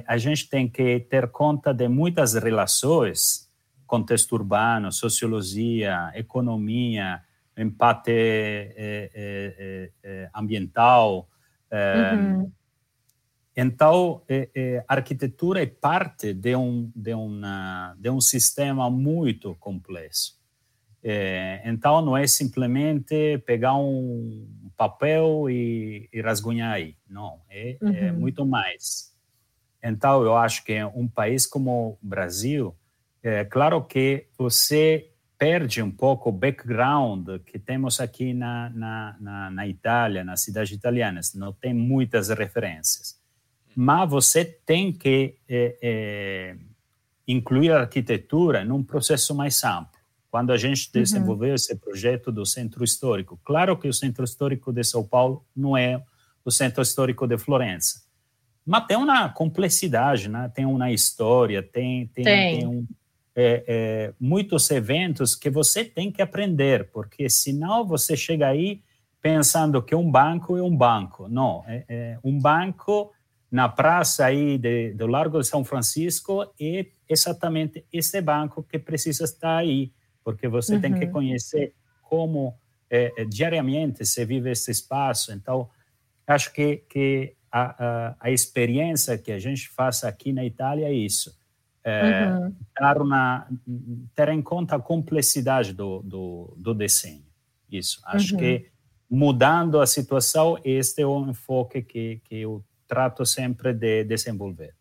a 0.06 0.18
gente 0.18 0.50
tem 0.50 0.68
que 0.68 1.00
ter 1.02 1.30
conta 1.30 1.74
de 1.74 1.88
muitas 1.88 2.34
relações, 2.34 3.50
contexto 3.86 4.34
urbano, 4.34 4.92
sociologia, 4.92 6.12
economia, 6.14 7.22
empate 7.58 8.12
é, 8.12 9.10
é, 9.14 9.92
é, 10.04 10.30
ambiental. 10.36 11.28
Uhum. 11.72 12.52
Então, 13.56 14.22
a 14.88 14.94
arquitetura 14.94 15.64
é 15.64 15.66
parte 15.66 16.34
de 16.34 16.56
um, 16.56 16.92
de, 16.96 17.14
uma, 17.14 17.96
de 17.98 18.10
um 18.10 18.22
sistema 18.22 18.90
muito 18.90 19.56
complexo. 19.56 20.38
então, 21.66 22.02
não 22.02 22.16
é 22.16 22.28
simplesmente 22.28 23.40
pegar 23.40 23.76
um 23.76 24.48
papel 24.78 25.50
e, 25.50 26.08
e 26.14 26.22
rasgunhar 26.22 26.74
aí. 26.74 26.96
Não, 27.10 27.42
é, 27.50 27.78
uhum. 27.82 27.94
é 27.94 28.12
muito 28.12 28.46
mais. 28.46 29.17
Então, 29.84 30.24
eu 30.24 30.36
acho 30.36 30.64
que 30.64 30.84
um 30.84 31.08
país 31.08 31.46
como 31.46 31.98
o 32.02 32.08
Brasil, 32.08 32.76
é 33.24 33.46
claro 33.46 33.84
que 33.84 34.28
você 34.38 35.12
perde 35.38 35.82
um 35.82 35.92
pouco 35.92 36.30
o 36.30 36.32
background 36.32 37.28
que 37.46 37.60
temos 37.60 38.00
aqui 38.00 38.34
na, 38.34 38.70
na, 38.72 39.16
na, 39.20 39.52
na 39.52 39.68
Itália, 39.68 40.24
nas 40.24 40.42
cidades 40.42 40.76
italianas. 40.76 41.34
Não 41.34 41.54
tem 41.54 41.74
muitas 41.74 42.30
referências. 42.30 43.16
Mas 43.76 44.10
você 44.10 44.44
tem 44.44 44.92
que 44.92 45.38
é, 45.48 45.78
é, 45.82 46.56
incluir 47.28 47.72
a 47.72 47.82
arquitetura 47.82 48.66
num 48.66 48.84
processo 48.84 49.36
mais 49.36 49.64
amplo. 49.64 49.98
Quando 50.32 50.52
a 50.52 50.58
gente 50.58 50.86
uhum. 50.88 51.02
desenvolveu 51.02 51.50
uhum. 51.50 51.56
esse 51.56 51.76
projeto 51.76 52.32
do 52.32 52.46
centro 52.46 52.84
histórico, 52.84 53.40
claro 53.44 53.78
que 53.78 53.88
o 53.88 53.94
centro 53.94 54.24
histórico 54.24 54.74
de 54.74 54.84
São 54.84 55.04
Paulo 55.04 55.46
não 55.56 55.78
é 55.78 56.04
o 56.44 56.52
centro 56.52 56.82
histórico 56.82 57.28
de 57.28 57.38
Florença, 57.38 58.02
mas 58.68 58.86
tem 58.86 58.98
uma 58.98 59.30
complexidade, 59.30 60.28
né? 60.28 60.52
tem 60.54 60.66
uma 60.66 60.92
história, 60.92 61.64
tem, 61.64 62.08
tem, 62.08 62.26
tem. 62.26 62.60
tem 62.60 62.68
um, 62.68 62.86
é, 63.34 63.64
é, 63.66 64.14
muitos 64.20 64.70
eventos 64.70 65.36
que 65.36 65.50
você 65.50 65.86
tem 65.86 66.12
que 66.12 66.22
aprender, 66.22 66.90
porque 66.92 67.30
senão 67.30 67.88
você 67.88 68.18
chega 68.18 68.48
aí 68.48 68.82
pensando 69.22 69.82
que 69.82 69.96
um 69.96 70.12
banco 70.12 70.58
é 70.58 70.62
um 70.62 70.76
banco. 70.76 71.30
Não, 71.30 71.64
é, 71.66 71.86
é 71.88 72.20
um 72.22 72.38
banco 72.38 73.14
na 73.50 73.70
praça 73.70 74.26
aí 74.26 74.58
de, 74.58 74.94
do 74.94 75.08
Largo 75.08 75.40
de 75.40 75.48
São 75.48 75.64
Francisco 75.64 76.44
é 76.60 76.88
exatamente 77.08 77.86
esse 77.94 78.20
banco 78.20 78.62
que 78.64 78.78
precisa 78.78 79.24
estar 79.24 79.56
aí, 79.56 79.94
porque 80.26 80.50
você 80.50 80.76
uhum. 80.76 80.82
tem 80.82 80.94
que 80.94 81.06
uhum. 81.06 81.12
conhecer 81.14 81.74
como 82.02 82.54
é, 82.90 83.14
é, 83.16 83.24
diariamente 83.24 84.06
se 84.06 84.26
vive 84.26 84.52
esse 84.52 84.72
espaço. 84.72 85.32
Então, 85.32 85.70
acho 86.28 86.52
que, 86.52 86.84
que 86.90 87.37
a, 87.58 87.76
a, 87.78 88.16
a 88.20 88.32
experiência 88.32 89.18
que 89.18 89.32
a 89.32 89.40
gente 89.40 89.70
faz 89.70 90.04
aqui 90.04 90.32
na 90.32 90.46
Itália 90.46 90.88
é 90.88 90.94
isso 90.94 91.38
é, 91.88 92.28
uhum. 92.28 92.54
dar 92.78 93.02
uma, 93.02 93.48
ter 94.14 94.28
em 94.28 94.42
conta 94.42 94.76
a 94.76 94.80
complexidade 94.80 95.74
do, 95.74 96.02
do, 96.04 96.54
do 96.58 96.74
desenho. 96.74 97.24
Isso. 97.72 98.02
Acho 98.06 98.34
uhum. 98.34 98.40
que 98.40 98.66
mudando 99.10 99.80
a 99.80 99.88
situação, 99.88 100.58
este 100.66 101.02
é 101.02 101.06
o 101.06 101.30
enfoque 101.30 101.82
que, 101.82 102.22
que 102.26 102.42
eu 102.42 102.62
trato 102.86 103.26
sempre 103.26 103.74
de 103.74 104.04
desenvolver. 104.04 104.76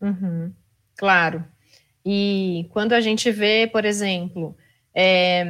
Uhum. 0.00 0.52
Claro. 0.96 1.44
E 2.06 2.68
quando 2.70 2.92
a 2.92 3.00
gente 3.00 3.32
vê, 3.32 3.66
por 3.66 3.84
exemplo, 3.84 4.56
é, 4.94 5.42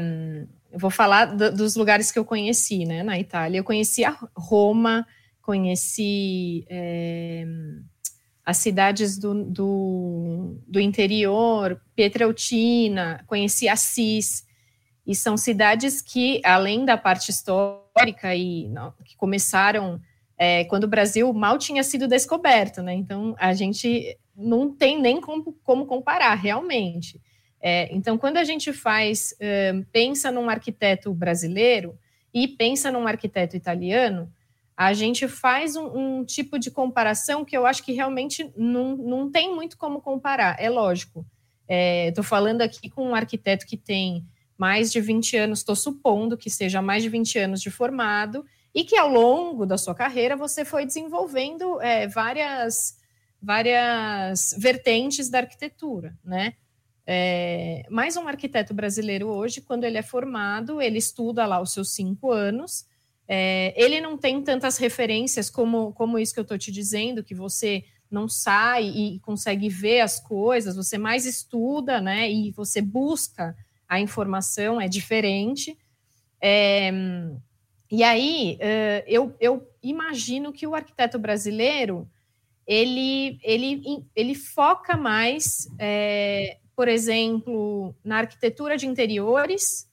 eu 0.73 0.79
vou 0.79 0.91
falar 0.91 1.27
do, 1.27 1.55
dos 1.55 1.77
lugares 1.77 2.11
que 2.11 2.19
eu 2.19 2.25
conheci, 2.25 2.87
né, 2.87 3.03
na 3.03 3.19
Itália. 3.19 3.59
Eu 3.59 3.65
conheci 3.65 4.07
a 4.07 4.17
Roma, 4.35 5.07
conheci 5.49 6.67
é, 6.69 7.43
as 8.45 8.59
cidades 8.59 9.17
do, 9.17 9.45
do, 9.45 10.59
do 10.67 10.79
interior, 10.79 11.81
Pietreutina, 11.97 13.25
conheci 13.27 13.67
Assis, 13.67 14.45
e 15.07 15.15
são 15.15 15.39
cidades 15.39 16.03
que, 16.03 16.43
além 16.45 16.85
da 16.85 16.99
parte 16.99 17.31
histórica, 17.31 18.35
e 18.35 18.69
não, 18.69 18.93
que 19.03 19.17
começaram 19.17 19.99
é, 20.37 20.65
quando 20.65 20.85
o 20.85 20.89
Brasil 20.89 21.33
mal 21.33 21.57
tinha 21.57 21.83
sido 21.83 22.07
descoberto, 22.07 22.83
né? 22.83 22.93
Então 22.93 23.35
a 23.39 23.55
gente 23.55 24.19
não 24.37 24.71
tem 24.71 25.01
nem 25.01 25.19
como, 25.19 25.55
como 25.65 25.87
comparar 25.87 26.35
realmente. 26.35 27.23
É, 27.59 27.89
então, 27.91 28.19
quando 28.19 28.37
a 28.37 28.45
gente 28.45 28.71
faz, 28.75 29.35
pensa 29.91 30.31
num 30.31 30.51
arquiteto 30.51 31.15
brasileiro 31.15 31.99
e 32.35 32.47
pensa 32.47 32.93
num 32.93 33.07
arquiteto 33.07 33.57
italiano, 33.57 34.31
a 34.79 34.93
gente 34.93 35.27
faz 35.27 35.75
um, 35.75 36.19
um, 36.21 36.25
tipo 36.25 36.57
de 36.57 36.71
comparação 36.71 37.45
que 37.45 37.57
eu 37.57 37.67
acho 37.67 37.83
que 37.83 37.91
realmente 37.91 38.49
não, 38.57 38.97
não 38.97 39.29
tem 39.29 39.53
muito 39.53 39.77
como 39.77 40.01
comparar, 40.01 40.55
é 40.57 40.71
lógico. 40.71 41.27
Estou 41.69 42.23
é, 42.23 42.27
falando 42.27 42.63
aqui 42.63 42.89
com 42.89 43.09
um 43.09 43.15
arquiteto 43.15 43.67
que 43.67 43.77
tem 43.77 44.25
mais 44.57 44.93
de 44.93 45.01
20 45.01 45.37
anos, 45.37 45.59
estou 45.59 45.75
supondo 45.75 46.39
que 46.39 46.49
seja 46.49 46.81
mais 46.81 47.03
de 47.03 47.09
20 47.09 47.41
anos 47.41 47.61
de 47.61 47.73
formado, 47.73 48.47
e 48.73 48.85
que 48.85 48.97
ao 48.97 49.09
longo 49.09 49.67
da 49.67 49.77
sua 49.77 49.97
carreira 49.97 50.37
você 50.37 50.65
foi 50.65 50.87
desenvolvendo 50.87 51.81
é, 51.81 52.07
várias, 52.07 52.99
várias 53.43 54.55
vertentes 54.57 55.29
da 55.29 55.39
arquitetura, 55.39 56.17
né? 56.25 56.55
É, 57.05 57.83
mas 57.91 58.17
um 58.17 58.29
arquiteto 58.29 58.73
brasileiro 58.73 59.27
hoje, 59.27 59.61
quando 59.61 59.83
ele 59.83 59.99
é 59.99 60.03
formado, 60.03 60.81
ele 60.81 60.99
estuda 60.99 61.45
lá 61.47 61.61
os 61.61 61.73
seus 61.73 61.93
cinco 61.95 62.31
anos. 62.31 62.87
É, 63.29 63.75
ele 63.77 64.01
não 64.01 64.17
tem 64.17 64.43
tantas 64.43 64.79
referências 64.79 65.51
como, 65.51 65.93
como 65.93 66.19
isso 66.19 66.33
que 66.33 66.41
eu 66.41 66.43
estou 66.43 66.59
te 66.59 66.73
dizendo, 66.73 67.23
que 67.23 67.35
você 67.35 67.85
não 68.11 68.27
sai 68.27 68.85
e 68.85 69.21
consegue 69.21 69.69
ver 69.69 70.01
as 70.01 70.19
coisas, 70.19 70.75
você 70.75 70.97
mais 70.97 71.27
estuda, 71.27 72.01
né? 72.01 72.31
E 72.31 72.51
você 72.53 72.81
busca 72.81 73.55
a 73.87 74.01
informação, 74.01 74.81
é 74.81 74.89
diferente. 74.89 75.77
É, 76.41 76.91
e 77.91 78.03
aí, 78.03 78.59
eu, 79.07 79.35
eu 79.41 79.67
imagino 79.83 80.53
que 80.53 80.67
o 80.67 80.75
arquiteto 80.75 81.19
brasileiro 81.19 82.09
ele, 82.69 83.41
ele, 83.43 84.05
ele 84.15 84.35
foca 84.35 84.95
mais, 84.95 85.67
é, 85.79 86.59
por 86.77 86.87
exemplo, 86.87 87.95
na 88.05 88.19
arquitetura 88.19 88.77
de 88.77 88.87
interiores. 88.87 89.88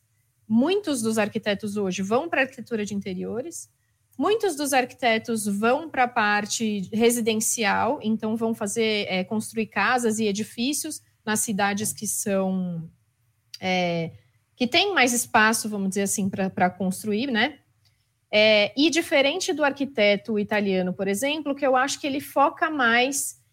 Muitos 0.48 1.02
dos 1.02 1.18
arquitetos 1.18 1.76
hoje 1.76 2.02
vão 2.02 2.30
para 2.30 2.42
arquitetura 2.42 2.86
de 2.86 2.94
interiores. 2.94 3.70
Muitos 4.18 4.56
dos 4.56 4.72
arquitetos 4.72 5.46
vão 5.46 5.90
para 5.90 6.04
a 6.04 6.08
parte 6.08 6.90
residencial, 6.94 8.00
então 8.02 8.38
vão 8.38 8.54
fazer 8.54 9.08
é, 9.10 9.24
construir 9.24 9.68
casas 9.68 10.20
e 10.20 10.26
edifícios 10.26 11.02
nas 11.26 11.42
cidades 11.42 11.92
que 11.92 12.08
são 12.08 12.90
é, 13.60 14.12
que 14.56 14.68
têm 14.68 14.94
mais 14.94 15.12
espaço, 15.12 15.68
vamos 15.68 15.90
dizer 15.90 16.04
assim, 16.04 16.30
para 16.30 16.70
construir, 16.70 17.30
né? 17.30 17.60
É, 18.32 18.72
e 18.78 18.90
diferente 18.90 19.52
do 19.52 19.64
arquiteto 19.64 20.40
italiano, 20.40 20.94
por 20.94 21.08
exemplo, 21.08 21.54
que 21.54 21.66
eu 21.66 21.76
acho 21.76 22.00
que 22.00 22.08
ele 22.08 22.22
foca 22.22 22.70
mais 22.70 23.44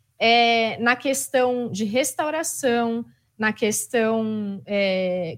na 0.78 0.94
questão 0.94 1.68
de 1.68 1.84
restauração, 1.84 3.04
na 3.37 3.52
questão, 3.52 4.62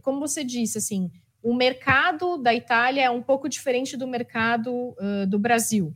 como 0.02 0.20
você 0.20 0.44
disse, 0.44 0.76
assim, 0.76 1.10
o 1.44 1.54
mercado 1.54 2.38
da 2.38 2.54
Itália 2.54 3.04
é 3.04 3.10
um 3.10 3.20
pouco 3.20 3.50
diferente 3.50 3.98
do 3.98 4.08
mercado 4.08 4.72
uh, 4.72 5.26
do 5.28 5.38
Brasil. 5.38 5.94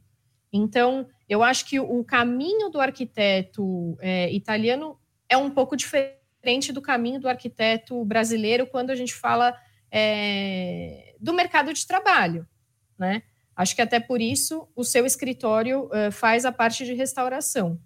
Então, 0.52 1.08
eu 1.26 1.42
acho 1.42 1.64
que 1.64 1.80
o 1.80 2.04
caminho 2.04 2.68
do 2.68 2.78
arquiteto 2.78 3.96
é, 3.98 4.30
italiano 4.30 4.98
é 5.26 5.38
um 5.38 5.50
pouco 5.50 5.74
diferente 5.74 6.70
do 6.70 6.82
caminho 6.82 7.18
do 7.18 7.28
arquiteto 7.28 8.04
brasileiro 8.04 8.66
quando 8.66 8.90
a 8.90 8.94
gente 8.94 9.14
fala 9.14 9.56
é, 9.90 11.14
do 11.18 11.32
mercado 11.32 11.72
de 11.72 11.86
trabalho, 11.86 12.46
né? 12.98 13.22
Acho 13.56 13.74
que 13.74 13.82
até 13.82 13.98
por 13.98 14.20
isso 14.20 14.68
o 14.76 14.84
seu 14.84 15.06
escritório 15.06 15.86
uh, 15.86 16.12
faz 16.12 16.44
a 16.44 16.52
parte 16.52 16.84
de 16.84 16.92
restauração. 16.92 17.80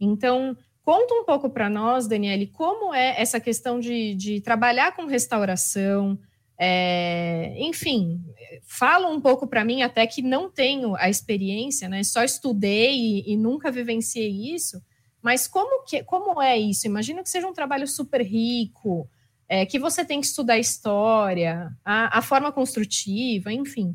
Então, 0.00 0.56
conta 0.84 1.14
um 1.14 1.24
pouco 1.24 1.50
para 1.50 1.68
nós, 1.68 2.06
Daniele, 2.06 2.46
como 2.46 2.94
é 2.94 3.20
essa 3.20 3.40
questão 3.40 3.80
de, 3.80 4.14
de 4.14 4.40
trabalhar 4.40 4.94
com 4.94 5.04
restauração. 5.04 6.18
É, 6.58 7.54
enfim, 7.56 8.20
fala 8.66 9.08
um 9.08 9.20
pouco 9.20 9.46
para 9.46 9.64
mim, 9.64 9.82
até 9.82 10.06
que 10.06 10.20
não 10.20 10.50
tenho 10.50 10.96
a 10.96 11.08
experiência, 11.08 11.88
né? 11.88 12.02
Só 12.02 12.24
estudei 12.24 12.96
e, 12.96 13.32
e 13.32 13.36
nunca 13.36 13.70
vivenciei 13.70 14.54
isso. 14.54 14.82
Mas 15.22 15.46
como, 15.46 15.84
que, 15.84 16.02
como 16.02 16.40
é 16.42 16.58
isso? 16.58 16.86
Imagino 16.86 17.22
que 17.22 17.30
seja 17.30 17.46
um 17.46 17.52
trabalho 17.52 17.86
super 17.86 18.22
rico, 18.22 19.08
é, 19.48 19.64
que 19.64 19.78
você 19.78 20.04
tem 20.04 20.20
que 20.20 20.26
estudar 20.26 20.58
história, 20.58 21.70
a, 21.84 22.18
a 22.18 22.22
forma 22.22 22.52
construtiva, 22.52 23.52
enfim. 23.52 23.94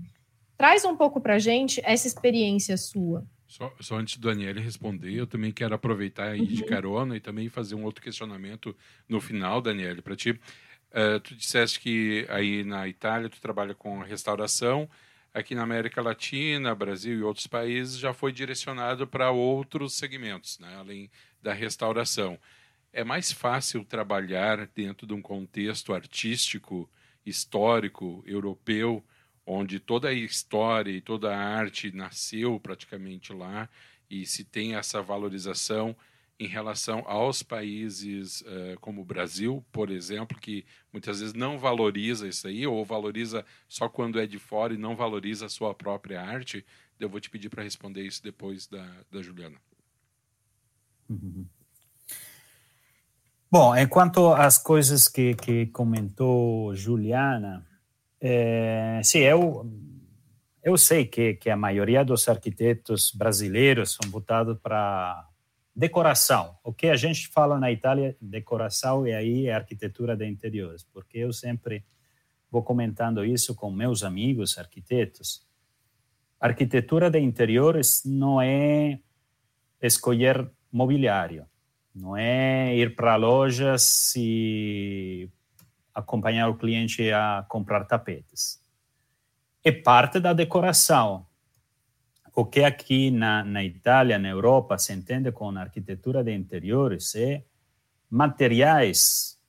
Traz 0.57 0.85
um 0.85 0.95
pouco 0.95 1.19
para 1.19 1.35
a 1.35 1.39
gente 1.39 1.81
essa 1.83 2.07
experiência 2.07 2.77
sua. 2.77 3.25
Só, 3.47 3.71
só, 3.79 3.97
antes 3.97 4.17
do 4.17 4.27
Daniel 4.29 4.55
responder, 4.55 5.13
eu 5.13 5.27
também 5.27 5.51
quero 5.51 5.75
aproveitar 5.75 6.29
aí 6.29 6.39
uhum. 6.39 6.45
de 6.47 6.63
carona 6.65 7.15
e 7.15 7.19
também 7.19 7.49
fazer 7.49 7.75
um 7.75 7.83
outro 7.83 8.03
questionamento 8.03 8.75
no 9.07 9.21
final, 9.21 9.61
Daniel, 9.61 10.01
para 10.01 10.15
ti. 10.15 10.39
Uh, 10.93 11.19
tu 11.19 11.35
disseste 11.35 11.79
que 11.79 12.25
aí 12.29 12.63
na 12.63 12.87
Itália 12.87 13.27
tu 13.27 13.41
trabalha 13.41 13.73
com 13.73 13.99
restauração, 13.99 14.87
aqui 15.33 15.55
na 15.55 15.63
América 15.63 16.01
Latina, 16.01 16.75
Brasil 16.75 17.17
e 17.17 17.23
outros 17.23 17.47
países 17.47 17.97
já 17.97 18.13
foi 18.13 18.31
direcionado 18.31 19.07
para 19.07 19.31
outros 19.31 19.93
segmentos, 19.93 20.59
né, 20.59 20.75
além 20.77 21.09
da 21.41 21.51
restauração. 21.51 22.37
É 22.91 23.03
mais 23.03 23.31
fácil 23.31 23.83
trabalhar 23.83 24.67
dentro 24.67 25.07
de 25.07 25.13
um 25.13 25.21
contexto 25.21 25.95
artístico, 25.95 26.87
histórico, 27.25 28.23
europeu, 28.27 29.03
onde 29.45 29.79
toda 29.79 30.09
a 30.09 30.13
história 30.13 30.91
e 30.91 31.01
toda 31.01 31.35
a 31.35 31.39
arte 31.39 31.91
nasceu 31.91 32.59
praticamente 32.59 33.33
lá 33.33 33.67
e 34.09 34.25
se 34.27 34.43
tem 34.43 34.75
essa 34.75 35.01
valorização 35.01 35.95
em 36.39 36.47
relação 36.47 37.03
aos 37.05 37.43
países 37.43 38.41
uh, 38.41 38.79
como 38.81 39.01
o 39.01 39.05
Brasil, 39.05 39.63
por 39.71 39.89
exemplo, 39.89 40.37
que 40.39 40.65
muitas 40.91 41.19
vezes 41.19 41.33
não 41.33 41.59
valoriza 41.59 42.27
isso 42.27 42.47
aí, 42.47 42.65
ou 42.65 42.83
valoriza 42.83 43.45
só 43.67 43.87
quando 43.87 44.19
é 44.19 44.25
de 44.25 44.39
fora 44.39 44.73
e 44.73 44.77
não 44.77 44.95
valoriza 44.95 45.45
a 45.45 45.49
sua 45.49 45.73
própria 45.73 46.21
arte. 46.21 46.65
Eu 46.99 47.09
vou 47.09 47.19
te 47.19 47.29
pedir 47.29 47.49
para 47.49 47.63
responder 47.63 48.03
isso 48.03 48.23
depois 48.23 48.67
da, 48.67 48.85
da 49.11 49.21
Juliana. 49.21 49.57
Uhum. 51.09 51.45
Bom, 53.51 53.75
enquanto 53.75 54.33
às 54.33 54.57
coisas 54.57 55.07
que, 55.07 55.35
que 55.35 55.67
comentou 55.67 56.75
Juliana, 56.75 57.63
é, 58.19 58.99
sim, 59.03 59.19
eu, 59.19 59.71
eu 60.63 60.75
sei 60.77 61.05
que, 61.05 61.35
que 61.35 61.49
a 61.51 61.55
maioria 61.55 62.03
dos 62.03 62.27
arquitetos 62.27 63.11
brasileiros 63.11 63.91
são 63.91 64.09
voltados 64.09 64.57
para 64.59 65.27
decoração. 65.75 66.57
O 66.63 66.73
que 66.73 66.87
a 66.87 66.95
gente 66.95 67.27
fala 67.27 67.59
na 67.59 67.71
Itália, 67.71 68.15
decoração, 68.21 69.07
e 69.07 69.13
aí 69.13 69.47
é 69.47 69.53
arquitetura 69.53 70.15
de 70.15 70.25
interiores, 70.27 70.83
porque 70.83 71.17
eu 71.17 71.33
sempre 71.33 71.83
vou 72.49 72.61
comentando 72.61 73.25
isso 73.25 73.55
com 73.55 73.71
meus 73.71 74.03
amigos 74.03 74.57
arquitetos. 74.57 75.47
Arquitetura 76.39 77.09
de 77.09 77.19
interiores 77.19 78.03
não 78.05 78.39
é 78.39 78.99
escolher 79.81 80.51
mobiliário, 80.71 81.47
não 81.93 82.15
é 82.15 82.75
ir 82.75 82.95
para 82.95 83.15
lojas 83.15 84.13
e 84.15 85.29
acompanhar 85.93 86.49
o 86.49 86.57
cliente 86.57 87.11
a 87.11 87.45
comprar 87.47 87.85
tapetes. 87.85 88.61
É 89.63 89.71
parte 89.71 90.19
da 90.19 90.33
decoração. 90.33 91.25
O 92.35 92.45
que 92.45 92.63
aqui 92.63 93.11
na, 93.11 93.43
na 93.43 93.63
Itália, 93.63 94.17
na 94.17 94.29
Europa, 94.29 94.77
se 94.77 94.91
entende 94.91 95.31
com 95.31 95.49
arquitetura 95.49 96.23
de 96.23 96.33
interiores 96.33 97.13
é 97.15 97.43
materiais, 98.09 99.39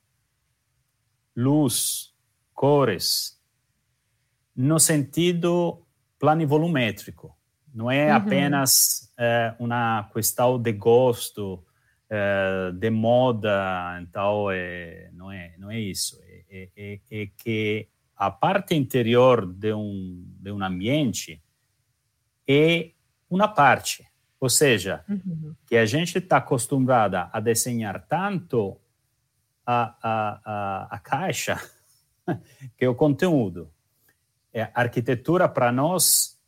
luz, 1.37 2.15
cores, 2.53 3.41
no 4.55 4.79
sentido 4.79 5.83
planivolumétrico. 6.19 7.37
Não 7.75 7.91
é 7.91 8.11
uhum. 8.11 8.17
apenas 8.17 9.13
é, 9.19 9.55
uma 9.59 10.09
questão 10.13 10.61
de 10.61 10.73
gosto, 10.73 11.65
é, 12.09 12.71
de 12.73 12.91
moda, 12.91 13.99
então 14.01 14.51
é, 14.51 15.11
não, 15.13 15.33
é, 15.33 15.55
não 15.59 15.71
é 15.71 15.81
isso 15.81 16.21
é, 16.55 16.69
é, 16.77 17.01
é 17.11 17.27
que 17.37 17.89
a 18.17 18.31
parte 18.31 18.75
interior 18.75 19.45
de 19.45 19.73
um, 19.73 20.23
de 20.41 20.53
um 20.53 20.63
ambiente 20.63 21.43
é 22.49 22.91
uma 23.29 23.49
parte, 23.49 24.07
ou 24.39 24.49
seja, 24.49 25.05
uhum. 25.09 25.55
que 25.67 25.77
a 25.77 25.87
gente 25.87 26.19
está 26.19 26.37
acostumada 26.37 27.29
a 27.33 27.41
desenhar 27.41 28.07
tanto 28.07 28.77
a, 29.67 29.97
a, 30.03 30.41
a, 30.45 30.97
a 30.97 30.99
caixa 30.99 31.59
que 32.77 32.85
é 32.85 32.89
o 32.89 32.95
conteúdo. 32.95 33.71
É, 34.53 34.63
a 34.63 34.71
arquitetura 34.75 35.49
para 35.49 35.73
nós 35.73 36.39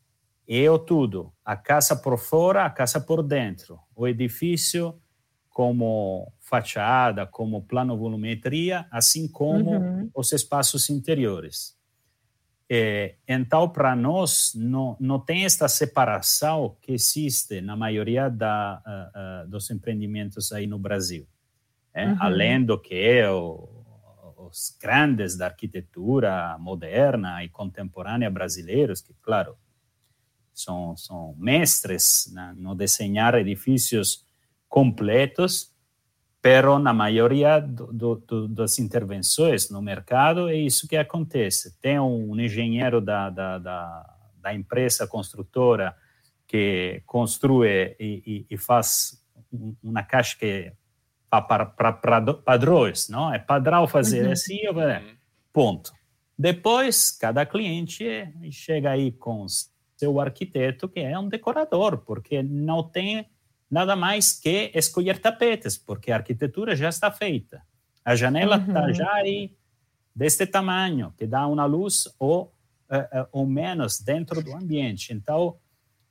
é 0.48 0.70
o 0.70 0.78
tudo, 0.78 1.32
a 1.44 1.56
casa 1.56 1.96
por 1.96 2.18
fora, 2.18 2.64
a 2.64 2.70
casa 2.70 3.00
por 3.00 3.22
dentro, 3.22 3.80
o 3.94 4.06
edifício 4.06 5.00
como 5.50 6.32
fachada, 6.38 7.26
como 7.26 7.62
plano 7.62 7.96
volumetria, 7.96 8.87
assim 8.90 9.26
como 9.26 9.72
uhum. 9.72 10.11
os 10.14 10.32
espaços 10.32 10.88
interiores. 10.88 11.75
É, 12.68 13.14
então, 13.29 13.68
para 13.68 13.94
nós, 13.94 14.52
não, 14.55 14.96
não 14.98 15.20
tem 15.20 15.44
esta 15.44 15.68
separação 15.68 16.76
que 16.81 16.92
existe 16.92 17.61
na 17.61 17.76
maioria 17.76 18.29
da, 18.29 18.83
uh, 18.85 19.46
uh, 19.46 19.50
dos 19.50 19.70
empreendimentos 19.70 20.50
aí 20.50 20.66
no 20.66 20.79
Brasil. 20.79 21.29
É? 21.94 22.07
Uhum. 22.09 22.16
Além 22.18 22.64
do 22.64 22.79
que 22.79 22.94
é 22.94 23.31
o, 23.31 23.68
os 24.37 24.76
grandes 24.81 25.37
da 25.37 25.46
arquitetura 25.46 26.57
moderna 26.59 27.44
e 27.44 27.48
contemporânea 27.48 28.31
brasileiros, 28.31 29.00
que, 29.00 29.14
claro, 29.22 29.57
são, 30.52 30.96
são 30.96 31.35
mestres 31.38 32.31
né, 32.33 32.55
no 32.57 32.74
desenhar 32.74 33.35
edifícios 33.35 34.24
completos, 34.68 35.72
pero 36.46 36.78
na 36.78 36.92
maioria 36.92 37.59
do, 37.59 38.14
do, 38.14 38.46
das 38.46 38.78
intervenções 38.78 39.68
no 39.68 39.82
mercado 39.82 40.48
é 40.48 40.54
isso 40.54 40.87
que 40.87 40.96
acontece. 40.96 41.76
Tem 41.80 41.98
um 41.98 42.38
engenheiro 42.38 43.00
da, 43.00 43.28
da, 43.30 43.59
da, 43.59 44.16
da 44.40 44.54
empresa 44.54 45.09
construtora 45.09 45.96
que 46.46 47.02
construi 47.04 47.96
e, 47.98 48.22
e, 48.24 48.46
e, 48.48 48.56
faz 48.56 49.20
uma 49.82 50.04
caixa 50.04 50.38
que 50.38 50.72
para, 51.28 51.66
para, 51.66 51.92
para 51.92 52.35
padrões, 52.35 53.09
não? 53.09 53.35
É 53.35 53.40
padrão 53.40 53.88
fazer 53.88 54.26
uhum. 54.26 54.30
assim, 54.30 54.68
uhum. 54.68 55.16
ponto. 55.52 55.92
Depois, 56.38 57.11
cada 57.11 57.44
cliente 57.44 58.06
chega 58.52 58.90
aí 58.92 59.11
com 59.11 59.44
seu 59.96 60.20
arquiteto, 60.20 60.88
que 60.88 61.00
é 61.00 61.18
um 61.18 61.28
decorador, 61.28 61.98
porque 61.98 62.40
não 62.40 62.85
tem 62.85 63.26
nada 63.70 63.96
mais 63.96 64.33
que 64.33 64.70
escolher 64.74 65.18
tapetes, 65.18 65.76
porque 65.76 66.11
a 66.12 66.16
arquitetura 66.16 66.76
já 66.76 66.88
está 66.88 67.11
feita. 67.11 67.62
A 68.05 68.14
janela 68.14 68.57
está 68.57 68.83
uhum. 68.83 68.94
já 68.94 69.12
aí 69.14 69.57
deste 70.14 70.46
tamanho, 70.46 71.12
que 71.16 71.26
dá 71.26 71.46
uma 71.46 71.64
luz 71.66 72.09
ou, 72.18 72.52
uh, 72.90 73.26
ou 73.33 73.46
menos 73.46 74.00
dentro 74.00 74.42
do 74.42 74.55
ambiente. 74.55 75.12
Então, 75.12 75.57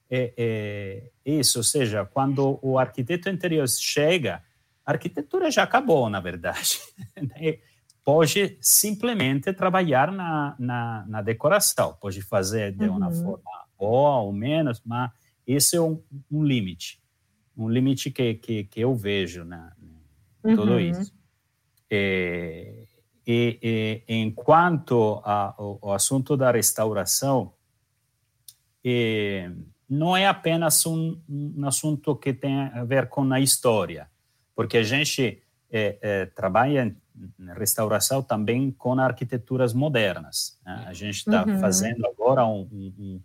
é, 0.10 0.34
é, 0.38 1.04
isso, 1.26 1.60
ou 1.60 1.63
seja, 1.63 2.06
quando 2.06 2.60
o 2.62 2.78
arquiteto 2.78 3.30
interior 3.30 3.68
chega, 3.68 4.44
a 4.86 4.91
arquitetura 4.91 5.50
já 5.50 5.63
acabou, 5.63 6.10
na 6.10 6.20
verdade. 6.20 6.80
Né? 7.15 7.60
pode 8.06 8.56
simplesmente 8.62 9.52
trabalhar 9.52 10.12
na, 10.12 10.56
na, 10.60 11.06
na, 11.08 11.22
decoração, 11.24 11.98
pode 12.00 12.22
fazer 12.22 12.72
de 12.72 12.88
uma 12.88 13.08
uhum. 13.08 13.24
forma 13.24 13.65
boa 13.76 14.20
ou 14.20 14.32
menos, 14.32 14.80
mas 14.86 15.10
esse 15.48 15.76
é 15.76 15.82
um, 15.82 16.00
um 16.32 16.44
limite, 16.44 17.02
um 17.58 17.70
limite 17.70 18.12
que, 18.12 18.36
que, 18.36 18.63
que 18.65 18.82
eu 18.82 18.94
vejo 18.94 19.44
uhum. 20.44 20.56
tudo 20.56 20.80
isso. 20.80 21.13
É, 21.89 22.86
e, 23.26 24.04
e, 24.08 24.13
enquanto 24.13 25.22
ao 25.24 25.94
assunto 25.94 26.38
da 26.38 26.52
restauração, 26.52 27.54
é, 28.84 29.52
não 29.89 30.15
é 30.15 30.28
apenas 30.28 30.86
um, 30.86 31.20
um, 31.28 31.65
assunto 31.65 32.15
que 32.15 32.34
tem 32.34 32.62
a 32.62 32.84
ver 32.84 33.08
com 33.08 33.32
a 33.34 33.39
história, 33.39 34.10
porque 34.56 34.78
a 34.78 34.84
gente 34.84 35.41
é, 35.72 35.98
é, 36.02 36.26
trabalha 36.28 36.96
em 37.39 37.54
restauração 37.54 38.22
também 38.22 38.72
com 38.72 39.00
arquiteturas 39.00 39.74
modernas. 39.74 40.60
Né? 40.65 40.86
A 40.88 40.94
gente 40.94 41.18
está 41.18 41.46
uhum. 41.46 41.60
fazendo 41.60 42.06
agora 42.06 42.46
um, 42.46 42.68
um, 42.72 43.22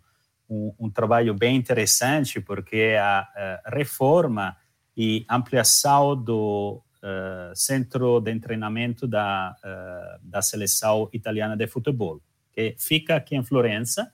um, 0.79 0.89
trabalho 0.89 1.33
bem 1.33 1.55
interessante, 1.55 2.41
porque 2.41 2.95
a, 2.99 3.19
a 3.65 3.69
reforma 3.73 4.57
e 4.95 5.25
ampliação 5.29 6.15
do 6.15 6.83
uh, 7.01 7.55
centro 7.55 8.19
de 8.19 8.37
treinamento 8.39 9.07
da, 9.07 9.55
uh, 9.63 10.19
da 10.27 10.41
seleção 10.41 11.09
italiana 11.13 11.55
de 11.55 11.67
futebol, 11.67 12.21
que 12.51 12.75
fica 12.77 13.15
aqui 13.15 13.35
em 13.35 13.43
Florença, 13.43 14.11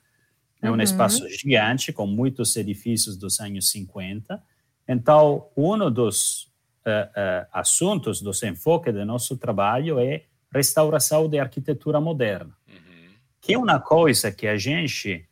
é 0.61 0.69
um 0.69 0.73
uhum. 0.73 0.81
espaço 0.81 1.27
gigante, 1.29 1.93
com 1.93 2.07
muitos 2.07 2.55
edifícios 2.55 3.15
dos 3.15 3.39
anos 3.39 3.69
50. 3.69 4.41
Então, 4.87 5.47
um 5.55 5.91
dos 5.91 6.43
uh, 6.85 6.89
uh, 6.89 7.47
assuntos, 7.51 8.21
dos 8.21 8.41
enfoques 8.43 8.93
do 8.93 9.05
nosso 9.05 9.37
trabalho 9.37 9.99
é 9.99 10.23
restauração 10.51 11.27
de 11.29 11.37
arquitetura 11.39 11.99
moderna, 11.99 12.55
uhum. 12.67 13.09
que 13.41 13.53
é 13.53 13.57
uma 13.57 13.79
coisa 13.79 14.31
que 14.31 14.47
a 14.47 14.57
gente 14.57 15.27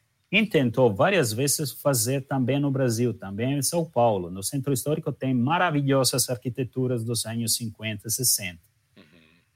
tentou 0.49 0.93
várias 0.93 1.31
vezes 1.31 1.71
fazer 1.71 2.21
também 2.21 2.59
no 2.59 2.71
Brasil, 2.71 3.13
também 3.13 3.57
em 3.57 3.61
São 3.61 3.85
Paulo. 3.85 4.29
No 4.29 4.43
Centro 4.43 4.73
Histórico 4.73 5.11
tem 5.11 5.33
maravilhosas 5.33 6.29
arquiteturas 6.29 7.03
dos 7.03 7.25
anos 7.25 7.55
50 7.55 8.07
e 8.07 8.11
60. 8.11 8.59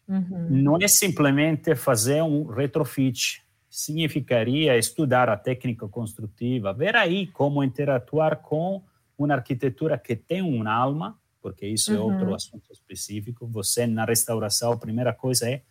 Uhum. 0.08 0.48
Não 0.50 0.78
é 0.78 0.88
simplesmente 0.88 1.76
fazer 1.76 2.24
um 2.24 2.46
retrofit, 2.46 3.44
significaria 3.70 4.78
estudar 4.78 5.30
a 5.30 5.38
técnica 5.38 5.88
construtiva, 5.88 6.74
ver 6.74 6.96
aí 6.96 7.28
como 7.28 7.64
interatuar 7.64 8.38
com 8.38 8.82
uma 9.18 9.36
arquitetura 9.36 9.98
que 9.98 10.16
tem 10.16 10.42
uma 10.42 10.74
alma, 10.74 11.20
porque 11.42 11.68
isso 11.68 11.92
uhum. 11.92 11.98
é 11.98 12.02
outro 12.02 12.34
assunto 12.34 12.72
específico. 12.72 13.46
Você, 13.48 13.86
na 13.86 14.04
restauração, 14.06 14.72
a 14.72 14.78
primeira 14.78 15.14
coisa 15.14 15.50
é 15.50 15.62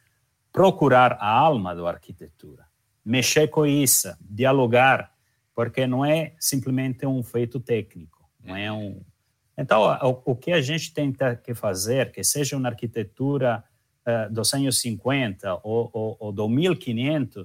procurar 0.52 1.14
a 1.14 1.30
alma 1.30 1.74
da 1.74 1.88
arquitetura, 1.88 2.67
mexer 3.04 3.48
com 3.48 3.66
isso, 3.66 4.14
dialogar, 4.20 5.12
porque 5.54 5.86
não 5.86 6.04
é 6.04 6.34
simplesmente 6.38 7.06
um 7.06 7.22
feito 7.22 7.58
técnico, 7.58 8.28
não 8.42 8.56
é 8.56 8.70
um... 8.72 9.00
Então, 9.56 9.82
o, 10.02 10.32
o 10.32 10.36
que 10.36 10.52
a 10.52 10.60
gente 10.60 10.94
tenta 10.94 11.34
que 11.34 11.52
fazer, 11.52 12.12
que 12.12 12.22
seja 12.22 12.56
uma 12.56 12.68
arquitetura 12.68 13.64
uh, 14.06 14.32
dos 14.32 14.54
anos 14.54 14.80
50 14.80 15.60
ou, 15.64 15.90
ou, 15.92 16.16
ou 16.20 16.32
do 16.32 16.48
1500, 16.48 17.44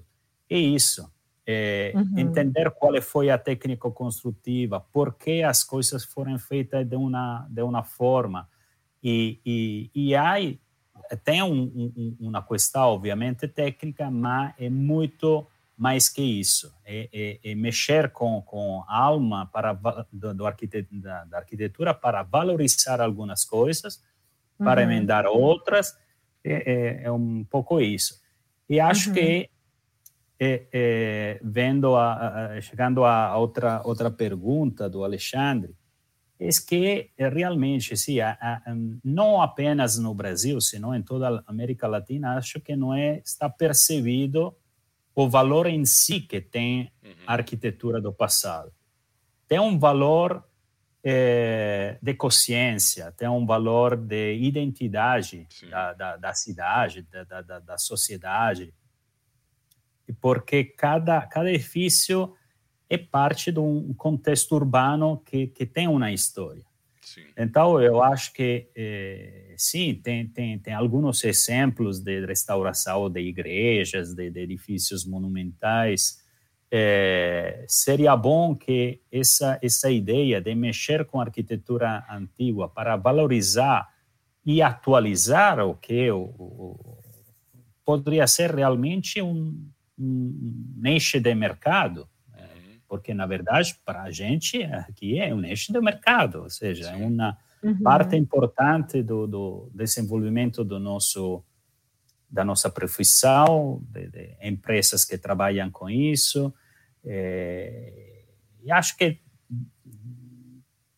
é 0.49 0.57
isso. 0.57 1.11
É, 1.45 1.91
uhum. 1.95 2.19
Entender 2.19 2.71
qual 2.71 3.01
foi 3.01 3.29
a 3.29 3.37
técnica 3.37 3.89
construtiva, 3.91 4.79
por 4.79 5.15
que 5.15 5.43
as 5.43 5.63
coisas 5.63 6.05
foram 6.05 6.39
feitas 6.39 6.87
de 6.87 6.95
uma, 6.95 7.47
de 7.49 7.61
uma 7.61 7.83
forma. 7.83 8.47
E, 9.03 9.39
e, 9.45 9.91
e 9.93 10.15
aí 10.15 10.59
tem 11.15 11.41
um, 11.43 11.91
um, 11.95 12.17
uma 12.19 12.41
questão, 12.41 12.83
obviamente, 12.83 13.47
técnica, 13.47 14.09
mas 14.09 14.53
é 14.57 14.69
muito 14.69 15.47
mais 15.77 16.07
que 16.07 16.21
isso. 16.21 16.73
É, 16.85 17.09
é, 17.43 17.51
é 17.51 17.55
mexer 17.55 18.11
com, 18.11 18.41
com 18.41 18.83
a 18.87 18.97
alma 18.97 19.47
para, 19.47 19.73
do, 20.11 20.33
do 20.33 20.43
da, 20.91 21.25
da, 21.25 21.37
arquitetura 21.37 21.93
para 21.93 22.23
valorizar 22.23 23.01
algumas 23.01 23.43
coisas, 23.43 24.01
para 24.57 24.81
uhum. 24.81 24.91
emendar 24.91 25.25
outras. 25.25 25.97
É, 26.43 26.71
é, 26.71 27.03
é, 27.03 27.11
um 27.11 27.43
pouco 27.43 27.79
isso. 27.79 28.21
E 28.69 28.79
acho 28.79 29.09
uhum. 29.09 29.15
que 29.15 29.49
e, 30.39 30.67
e, 30.73 31.39
vendo 31.41 31.95
a, 31.95 32.55
a, 32.57 32.61
chegando 32.61 33.05
a 33.05 33.37
outra 33.37 33.81
outra 33.85 34.11
pergunta 34.11 34.89
do 34.89 35.03
Alexandre, 35.03 35.73
é 36.43 36.49
que 36.67 37.11
realmente 37.17 37.95
sim, 37.95 38.17
não 39.03 39.41
apenas 39.41 39.97
no 39.97 40.13
Brasil, 40.13 40.59
senão 40.59 40.93
em 40.93 41.01
toda 41.01 41.29
a 41.29 41.43
América 41.47 41.87
Latina, 41.87 42.35
acho 42.35 42.59
que 42.59 42.75
não 42.75 42.93
é 42.93 43.19
está 43.19 43.49
percebido 43.49 44.55
o 45.15 45.29
valor 45.29 45.67
em 45.67 45.85
si 45.85 46.19
que 46.19 46.41
tem 46.41 46.91
a 47.25 47.33
arquitetura 47.33 48.01
do 48.01 48.11
passado. 48.11 48.71
Tem 49.47 49.59
um 49.59 49.77
valor 49.77 50.43
é, 51.03 51.97
de 52.01 52.13
consciência, 52.13 53.11
tem 53.11 53.27
um 53.27 53.45
valor 53.45 53.95
de 53.95 54.35
identidade 54.35 55.47
da, 55.69 55.93
da, 55.93 56.17
da, 56.17 56.33
cidade, 56.33 57.03
da, 57.03 57.41
da, 57.41 57.59
da 57.59 57.77
sociedade. 57.77 58.73
Porque 60.19 60.63
cada, 60.63 61.21
cada 61.27 61.51
edifício 61.51 62.33
é 62.95 62.97
parte 62.97 63.51
de 63.51 63.59
um 63.59 63.93
contexto 63.93 64.53
urbano 64.55 65.21
que, 65.25 65.47
que 65.47 65.65
tem 65.65 65.87
uma 65.87 66.11
história. 66.11 66.63
Sim. 67.01 67.21
Então, 67.37 67.81
eu 67.81 68.01
acho 68.01 68.33
que, 68.33 68.69
eh, 68.75 69.53
sim, 69.57 69.93
tem, 69.95 70.27
tem, 70.27 70.57
tem 70.57 70.73
alguns 70.73 71.23
exemplos 71.23 71.99
de 71.99 72.25
restauração 72.25 73.09
de 73.09 73.19
igrejas, 73.19 74.13
de, 74.13 74.29
de 74.29 74.39
edifícios 74.39 75.05
monumentais. 75.05 76.23
Eh, 76.71 77.65
seria 77.67 78.15
bom 78.15 78.55
que 78.55 79.01
essa, 79.11 79.59
essa 79.61 79.91
ideia 79.91 80.41
de 80.41 80.55
mexer 80.55 81.05
com 81.05 81.19
a 81.19 81.25
arquitetura 81.25 82.03
antiga 82.09 82.67
para 82.67 82.95
valorizar 82.95 83.89
e 84.45 84.61
atualizar 84.61 85.59
o 85.59 85.75
que 85.75 86.09
o, 86.09 86.21
o, 86.21 86.97
poderia 87.85 88.25
ser 88.27 88.55
realmente 88.55 89.21
um, 89.21 89.69
um 89.97 90.73
nicho 90.77 91.19
de 91.19 91.35
mercado. 91.35 92.07
Porque 92.93 93.11
na 93.11 93.25
verdade 93.25 93.75
para 93.83 94.03
a 94.03 94.11
gente 94.11 94.61
aqui 94.65 95.17
é 95.19 95.33
um 95.33 95.41
nicho 95.41 95.73
de 95.73 95.81
mercado, 95.81 96.43
ou 96.43 96.49
seja, 96.51 96.91
é 96.91 96.95
uma 96.95 97.35
uhum. 97.63 97.81
parte 97.81 98.15
importante 98.15 99.01
do, 99.01 99.25
do, 99.25 99.71
desenvolvimento 99.73 100.63
do 100.63 100.79
nosso 100.79 101.43
da 102.29 102.45
nossa 102.45 102.69
profissão, 102.69 103.81
de, 103.89 104.09
de 104.09 104.37
empresas 104.43 105.03
que 105.03 105.17
trabalham 105.17 105.71
com 105.71 105.89
isso, 105.89 106.53
é, 107.03 108.25
e 108.63 108.71
acho 108.71 108.95
que 108.95 109.17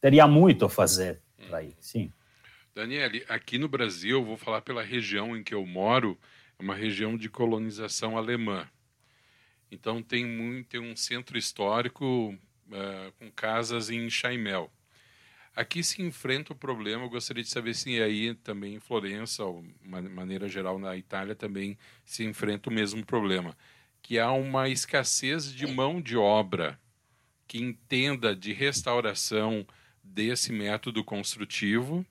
teria 0.02 0.28
muito 0.28 0.66
a 0.66 0.70
fazer 0.70 1.22
aí, 1.50 1.68
uhum. 1.68 1.74
sim. 1.80 2.12
Daniele, 2.76 3.24
aqui 3.30 3.58
no 3.58 3.70
Brasil, 3.70 4.22
vou 4.22 4.36
falar 4.36 4.60
pela 4.60 4.84
região 4.84 5.38
em 5.38 5.42
que 5.42 5.54
eu 5.54 5.66
moro, 5.66 6.20
é 6.60 6.62
uma 6.62 6.76
região 6.76 7.16
de 7.16 7.30
colonização 7.30 8.18
alemã. 8.18 8.68
Então 9.72 10.02
tem 10.02 10.26
muito 10.26 10.70
tem 10.70 10.80
um 10.80 10.96
centro 10.96 11.38
histórico 11.38 12.36
uh, 12.68 13.12
com 13.20 13.32
casas 13.32 13.90
em 13.90 14.10
Chaimel. 14.10 14.72
Aqui 15.56 15.82
se 15.84 16.02
enfrenta 16.02 16.52
o 16.52 16.56
problema, 16.56 17.06
eu 17.06 17.10
gostaria 17.10 17.42
de 17.42 17.50
saber 17.50 17.74
se 17.74 18.02
aí 18.02 18.36
também 18.36 18.76
em 18.76 18.80
Florença, 18.80 19.46
ou 19.46 19.64
de 19.64 20.10
maneira 20.10 20.50
geral 20.50 20.78
na 20.78 20.98
Itália, 20.98 21.34
também 21.34 21.78
se 22.04 22.26
enfrenta 22.26 22.70
o 22.70 22.74
mesmo 22.74 23.06
problema, 23.06 23.56
que 24.02 24.20
há 24.20 24.32
uma 24.34 24.68
escassez 24.68 25.54
de 25.54 25.66
mão 25.66 26.02
de 26.02 26.18
obra 26.18 26.78
que 27.48 27.58
entenda 27.58 28.36
de 28.36 28.52
restauração 28.52 29.66
desse 30.04 30.52
método 30.52 31.04
construtivo 31.06 32.06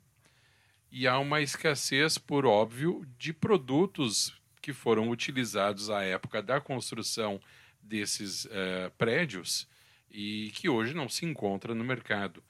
e 0.90 1.07
há 1.07 1.19
uma 1.19 1.43
escassez, 1.43 2.17
por 2.17 2.47
óbvio, 2.47 3.05
de 3.19 3.33
produtos 3.33 4.33
que 4.64 4.72
foram 4.72 5.11
utilizados 5.11 5.90
à 5.90 6.03
época 6.05 6.42
da 6.42 6.59
construção 6.59 7.38
desses 7.83 8.46
uh, 8.46 8.90
prédios 8.96 9.68
e 10.11 10.50
que 10.55 10.70
hoje 10.70 10.94
não 10.94 11.07
se 11.07 11.27
encontra 11.27 11.74
no 11.74 11.85
mercado. 11.85 12.42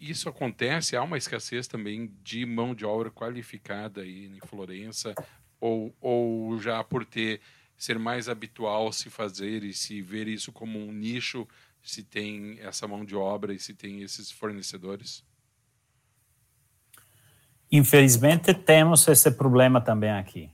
isso 0.00 0.28
acontece? 0.28 0.94
Há 0.94 1.02
uma 1.02 1.18
escassez 1.18 1.66
também 1.66 2.14
de 2.22 2.46
mão 2.46 2.72
de 2.72 2.84
obra 2.84 3.10
qualificada 3.10 4.02
aí 4.02 4.26
em 4.26 4.38
Florença? 4.46 5.12
Ou, 5.60 5.92
ou 6.00 6.56
já 6.60 6.84
por 6.84 7.04
ter 7.04 7.40
ser 7.76 7.98
mais 7.98 8.28
habitual 8.28 8.92
se 8.92 9.10
fazer 9.10 9.64
e 9.64 9.74
se 9.74 10.00
ver 10.00 10.28
isso 10.28 10.52
como 10.52 10.78
um 10.78 10.92
nicho, 10.92 11.48
se 11.82 12.04
tem 12.04 12.60
essa 12.60 12.86
mão 12.86 13.04
de 13.04 13.16
obra 13.16 13.52
e 13.52 13.58
se 13.58 13.74
tem 13.74 14.02
esses 14.02 14.30
fornecedores? 14.30 15.24
Infelizmente, 17.72 18.54
temos 18.54 19.08
esse 19.08 19.32
problema 19.32 19.80
também 19.80 20.12
aqui. 20.12 20.48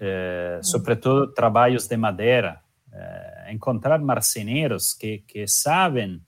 É, 0.00 0.60
sobretudo 0.62 1.32
trabalhos 1.32 1.86
de 1.86 1.96
madeira. 1.96 2.60
É, 2.92 3.52
encontrar 3.52 3.98
marceneiros 3.98 4.92
que, 4.92 5.18
que 5.18 5.46
sabem 5.48 6.22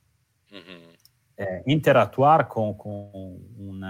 uhum. 0.53 0.93
é, 1.37 1.63
interatuar 1.67 2.49
com, 2.49 2.75
com 2.75 3.41
um 3.57 3.81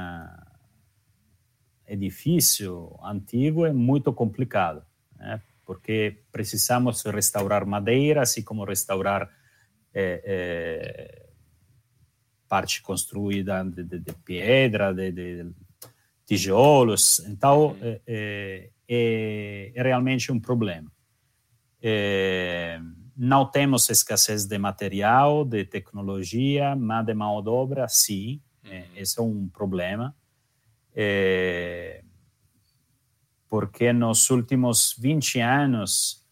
edifício 1.87 2.99
antigo 3.03 3.65
é 3.65 3.73
muito 3.73 4.13
complicado, 4.13 4.85
né? 5.17 5.41
porque 5.65 6.23
precisamos 6.31 7.03
restaurar 7.05 7.65
madeira, 7.65 8.23
assim 8.23 8.43
como 8.43 8.65
restaurar 8.65 9.31
parte 12.49 12.83
construída 12.83 13.65
de, 13.65 13.83
de, 13.83 13.99
de 13.99 14.13
pedra, 14.25 14.93
de, 14.93 15.11
de, 15.11 15.55
tijolos. 16.27 17.21
Então, 17.21 17.77
é, 17.81 18.01
é, 18.07 18.71
é, 18.89 19.73
é, 19.75 19.83
realmente 19.83 20.31
um 20.31 20.41
problema. 20.41 20.91
É, 21.81 22.81
não 23.17 23.47
temos 23.47 23.89
escassez 23.89 24.45
de 24.45 24.59
material, 24.59 25.45
de 25.45 25.65
tecnologia, 25.65 26.75
mas 26.77 27.07
de 27.07 27.15
mão 27.15 27.41
de 27.41 27.49
obra, 27.49 27.89
sim. 27.89 28.43
Uhum. 28.65 28.83
esse 28.97 29.19
é 29.21 29.23
um 29.23 29.49
problema. 29.49 30.15
porque 33.49 33.93
nos 33.93 34.29
últimos 34.29 34.95
20 34.99 35.41
anos, 35.41 36.27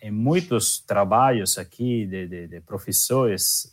em 0.00 0.10
muitos 0.10 0.80
trabalhos 0.80 1.58
aqui 1.58 2.06
de, 2.06 2.26
de, 2.26 2.48
de 2.48 2.60
professores 2.62 3.70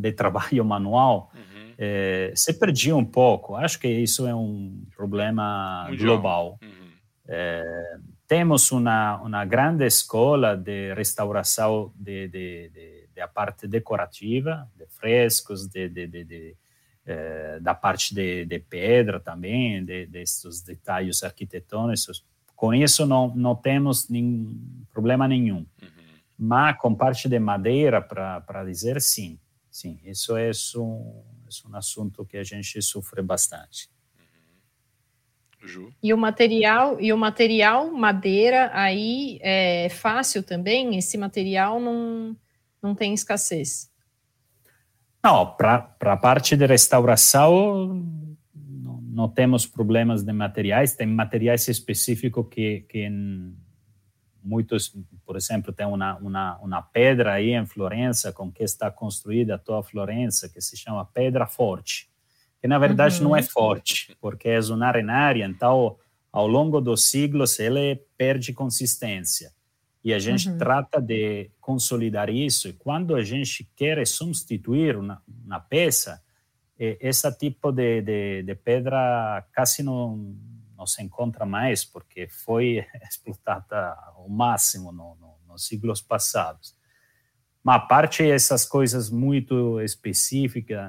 de 0.00 0.12
trabalho 0.12 0.64
manual, 0.64 1.30
uhum 1.34 1.58
é, 1.78 2.32
se 2.34 2.58
perdia 2.58 2.96
um 2.96 3.04
pouco. 3.04 3.54
Acho 3.54 3.78
que 3.78 3.86
isso 3.86 4.26
é 4.26 4.34
um 4.34 4.82
problema 4.96 5.88
global. 5.96 6.58
Uhum. 6.60 6.88
É, 7.28 7.96
temos 8.26 8.72
uma, 8.72 9.22
uma 9.22 9.44
grande 9.44 9.86
escola 9.86 10.56
de 10.56 10.92
restauração 10.94 11.92
de, 11.94 12.26
de, 12.28 12.70
de, 12.70 13.08
de 13.14 13.20
a 13.20 13.28
parte 13.28 13.68
decorativa, 13.68 14.68
de 14.76 14.86
frescos, 14.86 15.68
de, 15.68 15.88
de, 15.88 16.06
de 16.06 16.56
é, 17.06 17.58
da 17.60 17.74
parte 17.74 18.14
de, 18.14 18.44
de 18.44 18.58
pedra 18.58 19.18
também, 19.18 19.82
de, 19.84 20.04
desses 20.06 20.60
detalhes 20.62 21.22
arquitetônicos. 21.22 22.26
Com 22.54 22.74
isso 22.74 23.06
não, 23.06 23.34
não 23.34 23.54
temos 23.54 24.08
nenhum, 24.10 24.84
problema 24.92 25.28
nenhum. 25.28 25.64
Uhum. 25.80 25.88
Mas 26.36 26.76
com 26.76 26.94
parte 26.94 27.28
de 27.28 27.38
madeira, 27.38 28.00
para 28.02 28.64
dizer 28.64 29.00
sim, 29.00 29.38
sim, 29.70 29.98
isso 30.04 30.36
é 30.36 30.50
um, 30.76 31.22
é 31.46 31.68
um 31.68 31.76
assunto 31.76 32.24
que 32.24 32.36
a 32.36 32.44
gente 32.44 32.80
sofre 32.82 33.22
bastante. 33.22 33.90
Uhum. 35.62 35.68
Ju. 35.68 35.92
E 36.02 36.14
o 36.14 36.18
material 36.18 37.00
e 37.00 37.12
o 37.12 37.16
material 37.16 37.92
madeira 37.92 38.70
aí 38.72 39.38
é 39.42 39.88
fácil 39.88 40.42
também. 40.42 40.96
Esse 40.96 41.18
material 41.18 41.80
não 41.80 42.36
não 42.82 42.94
tem 42.94 43.12
escassez. 43.12 43.90
Não, 45.22 45.54
para 45.56 45.96
a 46.00 46.16
parte 46.16 46.56
de 46.56 46.64
restauração 46.64 48.06
não, 48.54 49.00
não, 49.00 49.28
temos 49.28 49.66
problemas 49.66 50.22
de 50.22 50.32
materiais. 50.32 50.94
Tem 50.94 51.06
materiais 51.06 51.66
específicos 51.66 52.46
que, 52.48 52.86
que 52.88 53.08
muitos, 54.48 54.94
por 55.26 55.36
exemplo, 55.36 55.72
tem 55.72 55.86
uma, 55.86 56.16
uma, 56.16 56.58
uma 56.58 56.82
pedra 56.82 57.34
aí 57.34 57.50
em 57.50 57.66
Florença 57.66 58.32
com 58.32 58.50
que 58.50 58.64
está 58.64 58.90
construída 58.90 59.58
toda 59.58 59.86
Florença, 59.86 60.48
que 60.48 60.60
se 60.60 60.76
chama 60.76 61.04
Pedra 61.04 61.46
Forte, 61.46 62.10
que 62.60 62.66
na 62.66 62.78
verdade 62.78 63.18
uhum. 63.18 63.28
não 63.28 63.36
é 63.36 63.42
forte, 63.42 64.16
porque 64.20 64.48
é 64.48 64.60
uma 64.60 64.86
arenária, 64.86 65.44
então 65.44 65.96
ao 66.32 66.46
longo 66.46 66.80
dos 66.80 67.10
siglos 67.10 67.58
ele 67.58 68.02
perde 68.16 68.52
consistência. 68.52 69.52
E 70.02 70.14
a 70.14 70.18
gente 70.18 70.48
uhum. 70.48 70.56
trata 70.56 71.00
de 71.00 71.50
consolidar 71.60 72.30
isso, 72.30 72.68
e 72.68 72.72
quando 72.72 73.14
a 73.14 73.22
gente 73.22 73.68
quer 73.76 74.06
substituir 74.06 74.96
uma, 74.96 75.22
uma 75.44 75.60
peça, 75.60 76.22
esse 76.78 77.30
tipo 77.32 77.72
de, 77.72 78.00
de, 78.00 78.42
de 78.44 78.54
pedra 78.54 79.44
quase 79.54 79.82
não 79.82 80.34
não 80.78 80.86
se 80.86 81.02
encontra 81.02 81.44
mais 81.44 81.84
porque 81.84 82.28
foi 82.28 82.86
explotada 83.10 83.94
ao 84.14 84.28
máximo 84.28 84.92
no, 84.92 85.16
no, 85.16 85.34
nos 85.48 85.66
siglos 85.66 86.00
passados. 86.00 86.78
Mas 87.64 87.76
a 87.76 87.80
parte 87.80 88.22
essas 88.22 88.64
coisas 88.64 89.10
muito 89.10 89.80
específicas 89.80 90.80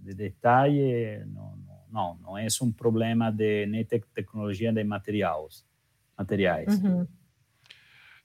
de 0.00 0.12
detalhe, 0.12 1.24
não, 1.26 1.56
não, 1.88 2.14
não 2.16 2.38
é 2.38 2.46
um 2.60 2.72
problema 2.72 3.30
de 3.30 3.64
nem 3.66 3.84
tecnologia 3.84 4.72
de 4.72 4.82
materiais. 4.82 5.64
materiais. 6.18 6.82
Uhum. 6.82 7.06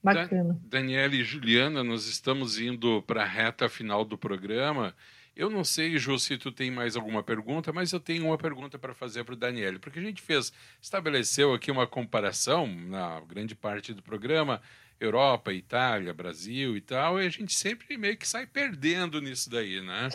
Bacana. 0.03 0.59
Daniela 0.63 1.13
e 1.13 1.23
Juliana, 1.23 1.83
nós 1.83 2.07
estamos 2.07 2.59
indo 2.59 3.03
para 3.03 3.21
a 3.21 3.25
reta 3.25 3.69
final 3.69 4.03
do 4.03 4.17
programa. 4.17 4.95
Eu 5.41 5.49
não 5.49 5.63
sei, 5.63 5.97
Ju, 5.97 6.19
se 6.19 6.37
tu 6.37 6.51
tem 6.51 6.69
mais 6.69 6.95
alguma 6.95 7.23
pergunta, 7.23 7.73
mas 7.73 7.91
eu 7.91 7.99
tenho 7.99 8.27
uma 8.27 8.37
pergunta 8.37 8.77
para 8.77 8.93
fazer 8.93 9.23
para 9.23 9.33
o 9.33 9.35
Daniel, 9.35 9.79
porque 9.79 9.97
a 9.97 10.01
gente 10.03 10.21
fez, 10.21 10.53
estabeleceu 10.79 11.51
aqui 11.51 11.71
uma 11.71 11.87
comparação 11.87 12.67
na 12.67 13.19
grande 13.21 13.55
parte 13.55 13.91
do 13.91 14.03
programa, 14.03 14.61
Europa, 14.99 15.51
Itália, 15.51 16.13
Brasil 16.13 16.77
e 16.77 16.81
tal, 16.81 17.19
e 17.19 17.25
a 17.25 17.29
gente 17.29 17.55
sempre 17.55 17.97
meio 17.97 18.15
que 18.17 18.27
sai 18.27 18.45
perdendo 18.45 19.19
nisso 19.19 19.49
daí, 19.49 19.81
né? 19.81 20.09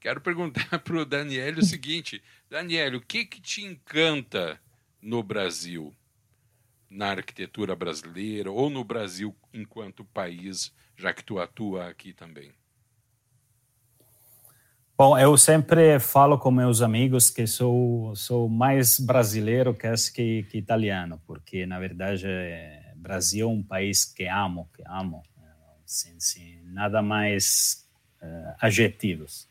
Quero 0.00 0.20
perguntar 0.20 0.76
para 0.82 0.96
o 0.96 1.04
Daniel 1.04 1.58
o 1.58 1.64
seguinte, 1.64 2.20
Daniel, 2.50 2.96
o 2.96 3.00
que 3.00 3.24
que 3.24 3.40
te 3.40 3.62
encanta 3.62 4.60
no 5.00 5.22
Brasil, 5.22 5.94
na 6.90 7.10
arquitetura 7.10 7.76
brasileira 7.76 8.50
ou 8.50 8.68
no 8.68 8.82
Brasil 8.82 9.32
enquanto 9.54 10.04
país, 10.06 10.74
já 10.96 11.14
que 11.14 11.22
tu 11.22 11.38
atua 11.38 11.86
aqui 11.86 12.12
também? 12.12 12.52
Bom, 15.04 15.18
eu 15.18 15.36
sempre 15.36 15.98
falo 15.98 16.38
com 16.38 16.52
meus 16.52 16.80
amigos 16.80 17.28
que 17.28 17.44
sou 17.44 18.14
sou 18.14 18.48
mais 18.48 19.00
brasileiro 19.00 19.74
que, 19.74 19.92
que, 20.14 20.44
que 20.44 20.58
italiano, 20.58 21.20
porque 21.26 21.66
na 21.66 21.80
verdade 21.80 22.24
Brasil 22.94 23.48
é 23.48 23.52
um 23.52 23.64
país 23.64 24.04
que 24.04 24.28
amo, 24.28 24.70
que 24.72 24.80
amo, 24.86 25.24
sem, 25.84 26.20
sem 26.20 26.62
nada 26.66 27.02
mais 27.02 27.84
uh, 28.22 28.54
adjetivos. 28.60 29.48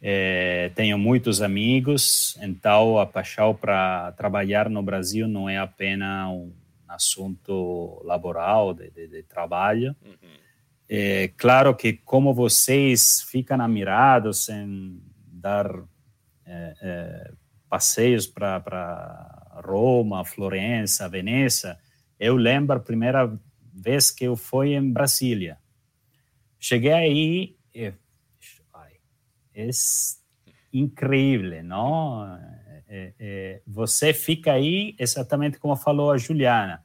É, 0.00 0.70
tenho 0.76 0.96
muitos 0.96 1.42
amigos, 1.42 2.38
então 2.40 3.00
a 3.00 3.04
paixão 3.04 3.52
para 3.52 4.12
trabalhar 4.12 4.70
no 4.70 4.80
Brasil 4.80 5.26
não 5.26 5.48
é 5.48 5.58
apenas 5.58 6.28
um 6.28 6.52
assunto 6.86 8.00
laboral 8.04 8.72
de, 8.72 8.88
de, 8.92 9.08
de 9.08 9.24
trabalho. 9.24 9.96
Uhum 10.04 10.47
é 10.88 11.28
claro 11.36 11.76
que 11.76 11.92
como 11.92 12.32
vocês 12.32 13.20
ficam 13.22 13.60
admirados 13.60 14.48
em 14.48 15.02
dar 15.26 15.70
é, 16.46 16.74
é, 16.80 17.32
passeios 17.68 18.26
para 18.26 19.60
Roma, 19.64 20.24
Florença, 20.24 21.08
Veneza, 21.08 21.78
eu 22.18 22.36
lembro 22.36 22.76
a 22.76 22.80
primeira 22.80 23.30
vez 23.72 24.10
que 24.10 24.24
eu 24.24 24.34
fui 24.34 24.74
em 24.74 24.90
Brasília. 24.90 25.58
Cheguei 26.58 26.92
aí 26.92 27.56
e 27.74 27.92
é 29.54 29.68
incrível, 30.72 31.62
não? 31.62 32.24
É, 32.90 33.12
é, 33.18 33.62
você 33.66 34.14
fica 34.14 34.52
aí 34.52 34.96
exatamente 34.98 35.58
como 35.58 35.76
falou 35.76 36.10
a 36.10 36.16
Juliana 36.16 36.82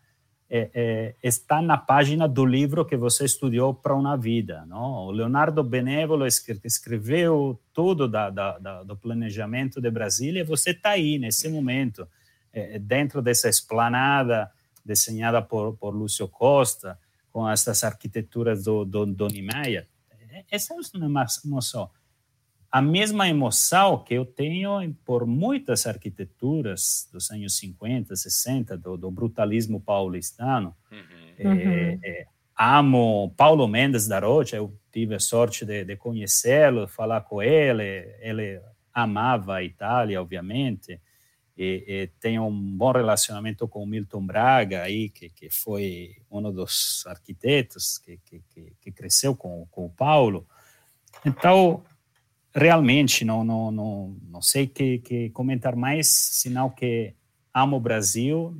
é, 0.56 0.70
é, 0.76 1.16
está 1.24 1.64
na 1.64 1.76
página 1.76 2.28
do 2.28 2.46
livro 2.46 2.86
que 2.86 2.96
você 2.96 3.26
estudou 3.26 3.74
para 3.74 3.96
uma 3.96 4.16
vida. 4.16 4.64
Não? 4.68 5.08
O 5.08 5.12
Leonardo 5.12 5.64
Benévolo 5.64 6.28
escreveu 6.28 7.60
tudo 7.74 8.08
da, 8.08 8.30
da, 8.30 8.60
da, 8.60 8.84
do 8.84 8.96
planejamento 8.96 9.82
de 9.82 9.90
Brasília 9.90 10.42
e 10.42 10.46
você 10.46 10.70
está 10.70 10.92
aí 10.92 11.18
nesse 11.18 11.50
momento, 11.50 12.08
é, 12.54 12.78
dentro 12.78 13.20
dessa 13.20 13.50
esplanada 13.50 14.52
desenhada 14.86 15.42
por, 15.42 15.76
por 15.76 15.90
Lúcio 15.90 16.28
Costa, 16.28 17.00
com 17.32 17.50
essas 17.50 17.84
arquiteturas 17.84 18.64
do, 18.64 18.86
do, 18.86 19.08
do 19.08 19.28
Niemeyer. 19.28 19.88
Essa 20.52 20.76
é 20.76 20.78
uma 20.98 21.08
emoção 21.44 21.90
a 22.74 22.82
mesma 22.82 23.30
emoção 23.30 24.04
que 24.04 24.16
eu 24.16 24.26
tenho 24.26 24.92
por 25.06 25.28
muitas 25.28 25.86
arquiteturas 25.86 27.08
dos 27.14 27.30
anos 27.30 27.56
50, 27.58 28.16
60, 28.16 28.76
do, 28.80 28.98
do 28.98 29.12
brutalismo 29.12 29.80
paulistano. 29.80 30.76
Uhum. 30.92 31.52
É, 31.62 32.00
é, 32.04 32.26
amo 32.58 33.32
Paulo 33.38 33.68
Mendes 33.68 34.08
da 34.08 34.20
Rocha, 34.20 34.56
eu 34.56 34.76
tive 34.92 35.14
a 35.14 35.20
sorte 35.20 35.68
de, 35.68 35.86
de 35.86 35.96
conhecê-lo, 35.96 36.88
falar 36.88 37.22
com 37.22 37.44
ele, 37.44 38.12
ele 38.20 38.60
amava 38.92 39.58
a 39.58 39.64
Itália, 39.64 40.20
obviamente, 40.20 41.00
e, 41.56 41.86
e 41.88 42.08
tem 42.20 42.40
um 42.40 42.76
bom 42.76 42.92
relacionamento 42.92 43.68
com 43.68 43.84
o 43.84 43.88
Milton 43.88 44.26
Braga, 44.26 44.82
aí, 44.82 45.10
que, 45.10 45.30
que 45.30 45.48
foi 45.48 46.16
um 46.28 46.42
dos 46.52 47.04
arquitetos 47.06 48.00
que, 48.00 48.18
que, 48.26 48.42
que 48.82 48.92
cresceu 48.92 49.36
com, 49.36 49.68
com 49.70 49.86
o 49.86 49.92
Paulo. 49.92 50.48
Então, 51.24 51.84
realmente, 52.54 53.26
não, 53.26 53.44
não, 53.44 53.72
não, 53.72 54.18
não 54.30 54.42
sei 54.42 54.68
que, 54.68 55.00
que 55.00 55.30
comentar 55.32 55.76
mais, 55.76 56.08
senão 56.08 56.70
que 56.70 57.14
amo 57.54 57.78
o 57.78 57.80
Brasil, 57.80 58.56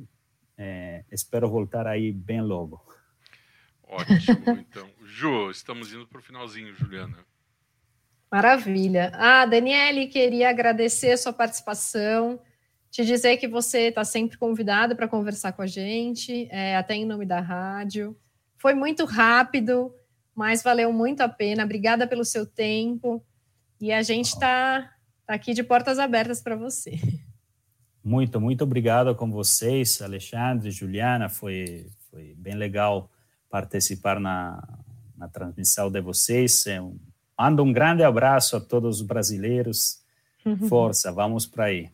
é, 0.56 1.04
espero 1.10 1.48
voltar 1.48 1.86
aí 1.86 2.12
bem 2.12 2.40
logo. 2.40 2.84
Ótimo, 3.82 4.50
então. 4.60 4.88
Ju, 5.04 5.50
estamos 5.50 5.92
indo 5.92 6.06
para 6.06 6.18
o 6.18 6.22
finalzinho, 6.22 6.74
Juliana. 6.74 7.18
Maravilha. 8.30 9.12
Ah, 9.14 9.46
Daniele, 9.46 10.08
queria 10.08 10.50
agradecer 10.50 11.12
a 11.12 11.16
sua 11.16 11.32
participação, 11.32 12.40
te 12.90 13.04
dizer 13.04 13.36
que 13.36 13.46
você 13.46 13.88
está 13.88 14.04
sempre 14.04 14.36
convidado 14.36 14.96
para 14.96 15.06
conversar 15.06 15.52
com 15.52 15.62
a 15.62 15.66
gente, 15.66 16.48
é, 16.50 16.76
até 16.76 16.94
em 16.94 17.04
nome 17.04 17.26
da 17.26 17.38
rádio. 17.38 18.16
Foi 18.56 18.74
muito 18.74 19.04
rápido, 19.04 19.94
mas 20.34 20.62
valeu 20.62 20.92
muito 20.92 21.20
a 21.20 21.28
pena. 21.28 21.64
Obrigada 21.64 22.08
pelo 22.08 22.24
seu 22.24 22.44
tempo. 22.44 23.24
E 23.84 23.92
a 23.92 24.00
gente 24.00 24.28
está 24.28 24.90
tá 25.26 25.34
aqui 25.34 25.52
de 25.52 25.62
portas 25.62 25.98
abertas 25.98 26.40
para 26.40 26.56
você. 26.56 26.98
Muito, 28.02 28.40
muito 28.40 28.64
obrigado 28.64 29.14
com 29.14 29.30
vocês, 29.30 30.00
Alexandre, 30.00 30.70
Juliana. 30.70 31.28
Foi, 31.28 31.86
foi 32.10 32.34
bem 32.34 32.54
legal 32.54 33.10
participar 33.50 34.18
na, 34.18 34.66
na 35.14 35.28
transmissão 35.28 35.90
de 35.90 36.00
vocês. 36.00 36.66
É 36.66 36.80
um, 36.80 36.98
mando 37.38 37.62
um 37.62 37.74
grande 37.74 38.02
abraço 38.02 38.56
a 38.56 38.60
todos 38.60 39.02
os 39.02 39.06
brasileiros. 39.06 40.02
Força, 40.66 41.12
vamos 41.12 41.44
para 41.44 41.64
aí. 41.64 41.90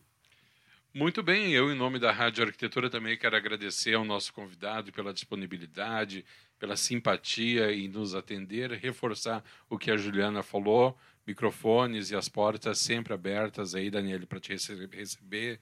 Muito 0.93 1.21
bem, 1.21 1.51
eu, 1.51 1.71
em 1.71 1.75
nome 1.75 1.99
da 1.99 2.13
Rádio 2.13 2.45
Arquitetura, 2.45 2.89
também 2.89 3.17
quero 3.17 3.35
agradecer 3.35 3.95
ao 3.95 4.05
nosso 4.05 4.31
convidado 4.31 4.93
pela 4.93 5.13
disponibilidade, 5.13 6.23
pela 6.57 6.77
simpatia 6.77 7.73
em 7.73 7.87
nos 7.87 8.13
atender, 8.13 8.71
reforçar 8.71 9.43
o 9.69 9.77
que 9.77 9.89
a 9.89 9.97
Juliana 9.97 10.43
falou, 10.43 10.97
microfones 11.25 12.11
e 12.11 12.15
as 12.15 12.27
portas 12.27 12.79
sempre 12.79 13.13
abertas 13.13 13.75
aí, 13.75 13.89
Daniele, 13.89 14.25
para 14.25 14.39
te 14.39 14.51
receber 14.51 15.59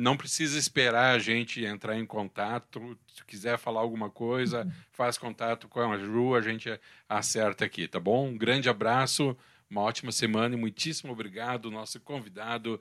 não 0.00 0.16
precisa 0.16 0.58
esperar 0.58 1.14
a 1.14 1.18
gente 1.18 1.62
entrar 1.64 1.98
em 1.98 2.06
contato. 2.06 2.98
Se 3.14 3.24
quiser 3.24 3.58
falar 3.58 3.80
alguma 3.80 4.08
coisa, 4.08 4.64
uhum. 4.64 4.72
faz 4.92 5.18
contato 5.18 5.68
com 5.68 5.80
a 5.80 5.98
Ju, 5.98 6.34
a 6.34 6.40
gente 6.40 6.68
acerta 7.08 7.66
aqui, 7.66 7.86
tá 7.86 8.00
bom? 8.00 8.28
Um 8.28 8.38
grande 8.38 8.68
abraço, 8.68 9.36
uma 9.68 9.82
ótima 9.82 10.10
semana 10.10 10.54
e 10.54 10.58
muitíssimo 10.58 11.12
obrigado, 11.12 11.70
nosso 11.70 12.00
convidado, 12.00 12.80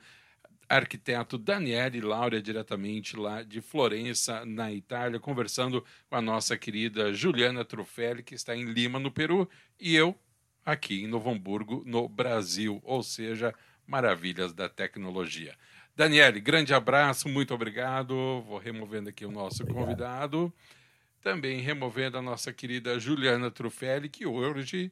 arquiteto 0.70 1.38
Daniele 1.38 2.00
Laura, 2.00 2.42
diretamente 2.42 3.18
lá 3.18 3.44
de 3.44 3.60
Florença, 3.60 4.46
na 4.46 4.72
Itália, 4.72 5.20
conversando 5.20 5.84
com 6.10 6.16
a 6.16 6.22
nossa 6.22 6.56
querida 6.58 7.12
Juliana 7.12 7.66
Trufelli, 7.66 8.24
que 8.24 8.36
está 8.36 8.56
em 8.56 8.64
Lima, 8.64 9.00
no 9.00 9.12
Peru, 9.12 9.50
e 9.80 9.96
eu 9.96 10.16
aqui 10.72 11.04
em 11.04 11.08
Novo 11.08 11.30
Hamburgo, 11.30 11.84
no 11.86 12.08
Brasil, 12.08 12.80
ou 12.84 13.04
seja, 13.04 13.54
maravilhas 13.86 14.54
da 14.54 14.70
tecnologia. 14.70 15.56
Daniele, 15.96 16.40
grande 16.40 16.74
abraço, 16.74 17.28
muito 17.28 17.54
obrigado. 17.54 18.42
Vou 18.42 18.58
removendo 18.58 19.10
aqui 19.10 19.26
o 19.26 19.32
nosso 19.32 19.64
obrigado. 19.64 19.84
convidado. 19.84 20.54
Também 21.22 21.60
removendo 21.60 22.18
a 22.18 22.22
nossa 22.22 22.54
querida 22.54 22.98
Juliana 22.98 23.52
Trufelli, 23.52 24.08
que 24.08 24.26
hoje 24.26 24.92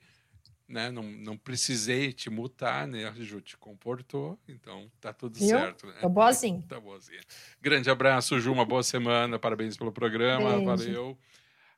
né, 0.67 0.91
não, 0.91 1.03
não 1.03 1.37
precisei 1.37 2.11
te 2.11 2.29
mutar, 2.29 2.85
né? 2.85 3.07
A 3.07 3.13
Ju 3.13 3.39
te 3.39 3.55
comportou, 3.55 4.37
então 4.47 4.91
tá 4.99 5.13
tudo 5.13 5.39
Viu? 5.39 5.47
certo. 5.47 5.87
Né? 5.87 5.93
Tô 6.01 6.09
boazinha. 6.09 6.61
Tá 6.67 6.79
boazinha. 6.79 7.21
Grande 7.61 7.89
abraço, 7.89 8.37
Ju, 8.39 8.51
uma 8.51 8.65
boa 8.65 8.83
semana, 8.83 9.39
parabéns 9.39 9.77
pelo 9.77 9.91
programa, 9.91 10.51
Beijo. 10.51 10.65
valeu. 10.65 11.17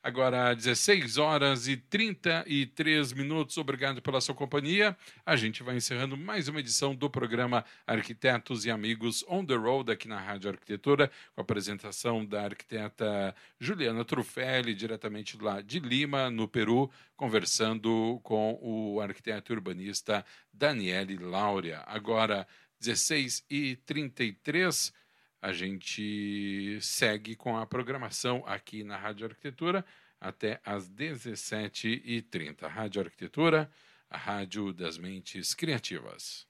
Agora, 0.01 0.53
16 0.53 1.17
horas 1.17 1.67
e 1.67 1.75
33 1.75 3.11
minutos. 3.11 3.57
Obrigado 3.57 4.01
pela 4.01 4.21
sua 4.21 4.33
companhia. 4.33 4.95
A 5.25 5.35
gente 5.35 5.61
vai 5.61 5.75
encerrando 5.75 6.15
mais 6.15 6.47
uma 6.47 6.61
edição 6.61 6.95
do 6.95 7.09
programa 7.09 7.65
Arquitetos 7.85 8.65
e 8.65 8.71
Amigos 8.71 9.25
on 9.27 9.45
the 9.45 9.55
Road 9.55 9.91
aqui 9.91 10.07
na 10.07 10.17
Rádio 10.17 10.51
Arquitetura, 10.51 11.11
com 11.35 11.41
a 11.41 11.43
apresentação 11.43 12.25
da 12.25 12.45
arquiteta 12.45 13.35
Juliana 13.59 14.05
Trufelli, 14.05 14.73
diretamente 14.73 15.37
lá 15.37 15.59
de 15.59 15.79
Lima, 15.79 16.29
no 16.29 16.47
Peru, 16.47 16.89
conversando 17.17 18.21
com 18.23 18.57
o 18.61 19.01
arquiteto 19.01 19.51
urbanista 19.51 20.25
Daniele 20.53 21.17
Laurea. 21.17 21.83
Agora, 21.85 22.47
16 22.79 23.43
e 23.49 23.75
33 23.85 24.93
a 25.41 25.53
gente 25.53 26.79
segue 26.81 27.35
com 27.35 27.57
a 27.57 27.65
programação 27.65 28.43
aqui 28.45 28.83
na 28.83 28.97
Rádio 28.97 29.27
Arquitetura 29.27 29.85
até 30.19 30.59
às 30.65 30.89
17h30. 30.89 32.67
Rádio 32.67 33.01
Arquitetura, 33.01 33.71
a 34.09 34.17
rádio 34.17 34.73
das 34.73 34.97
mentes 34.97 35.53
criativas. 35.53 36.47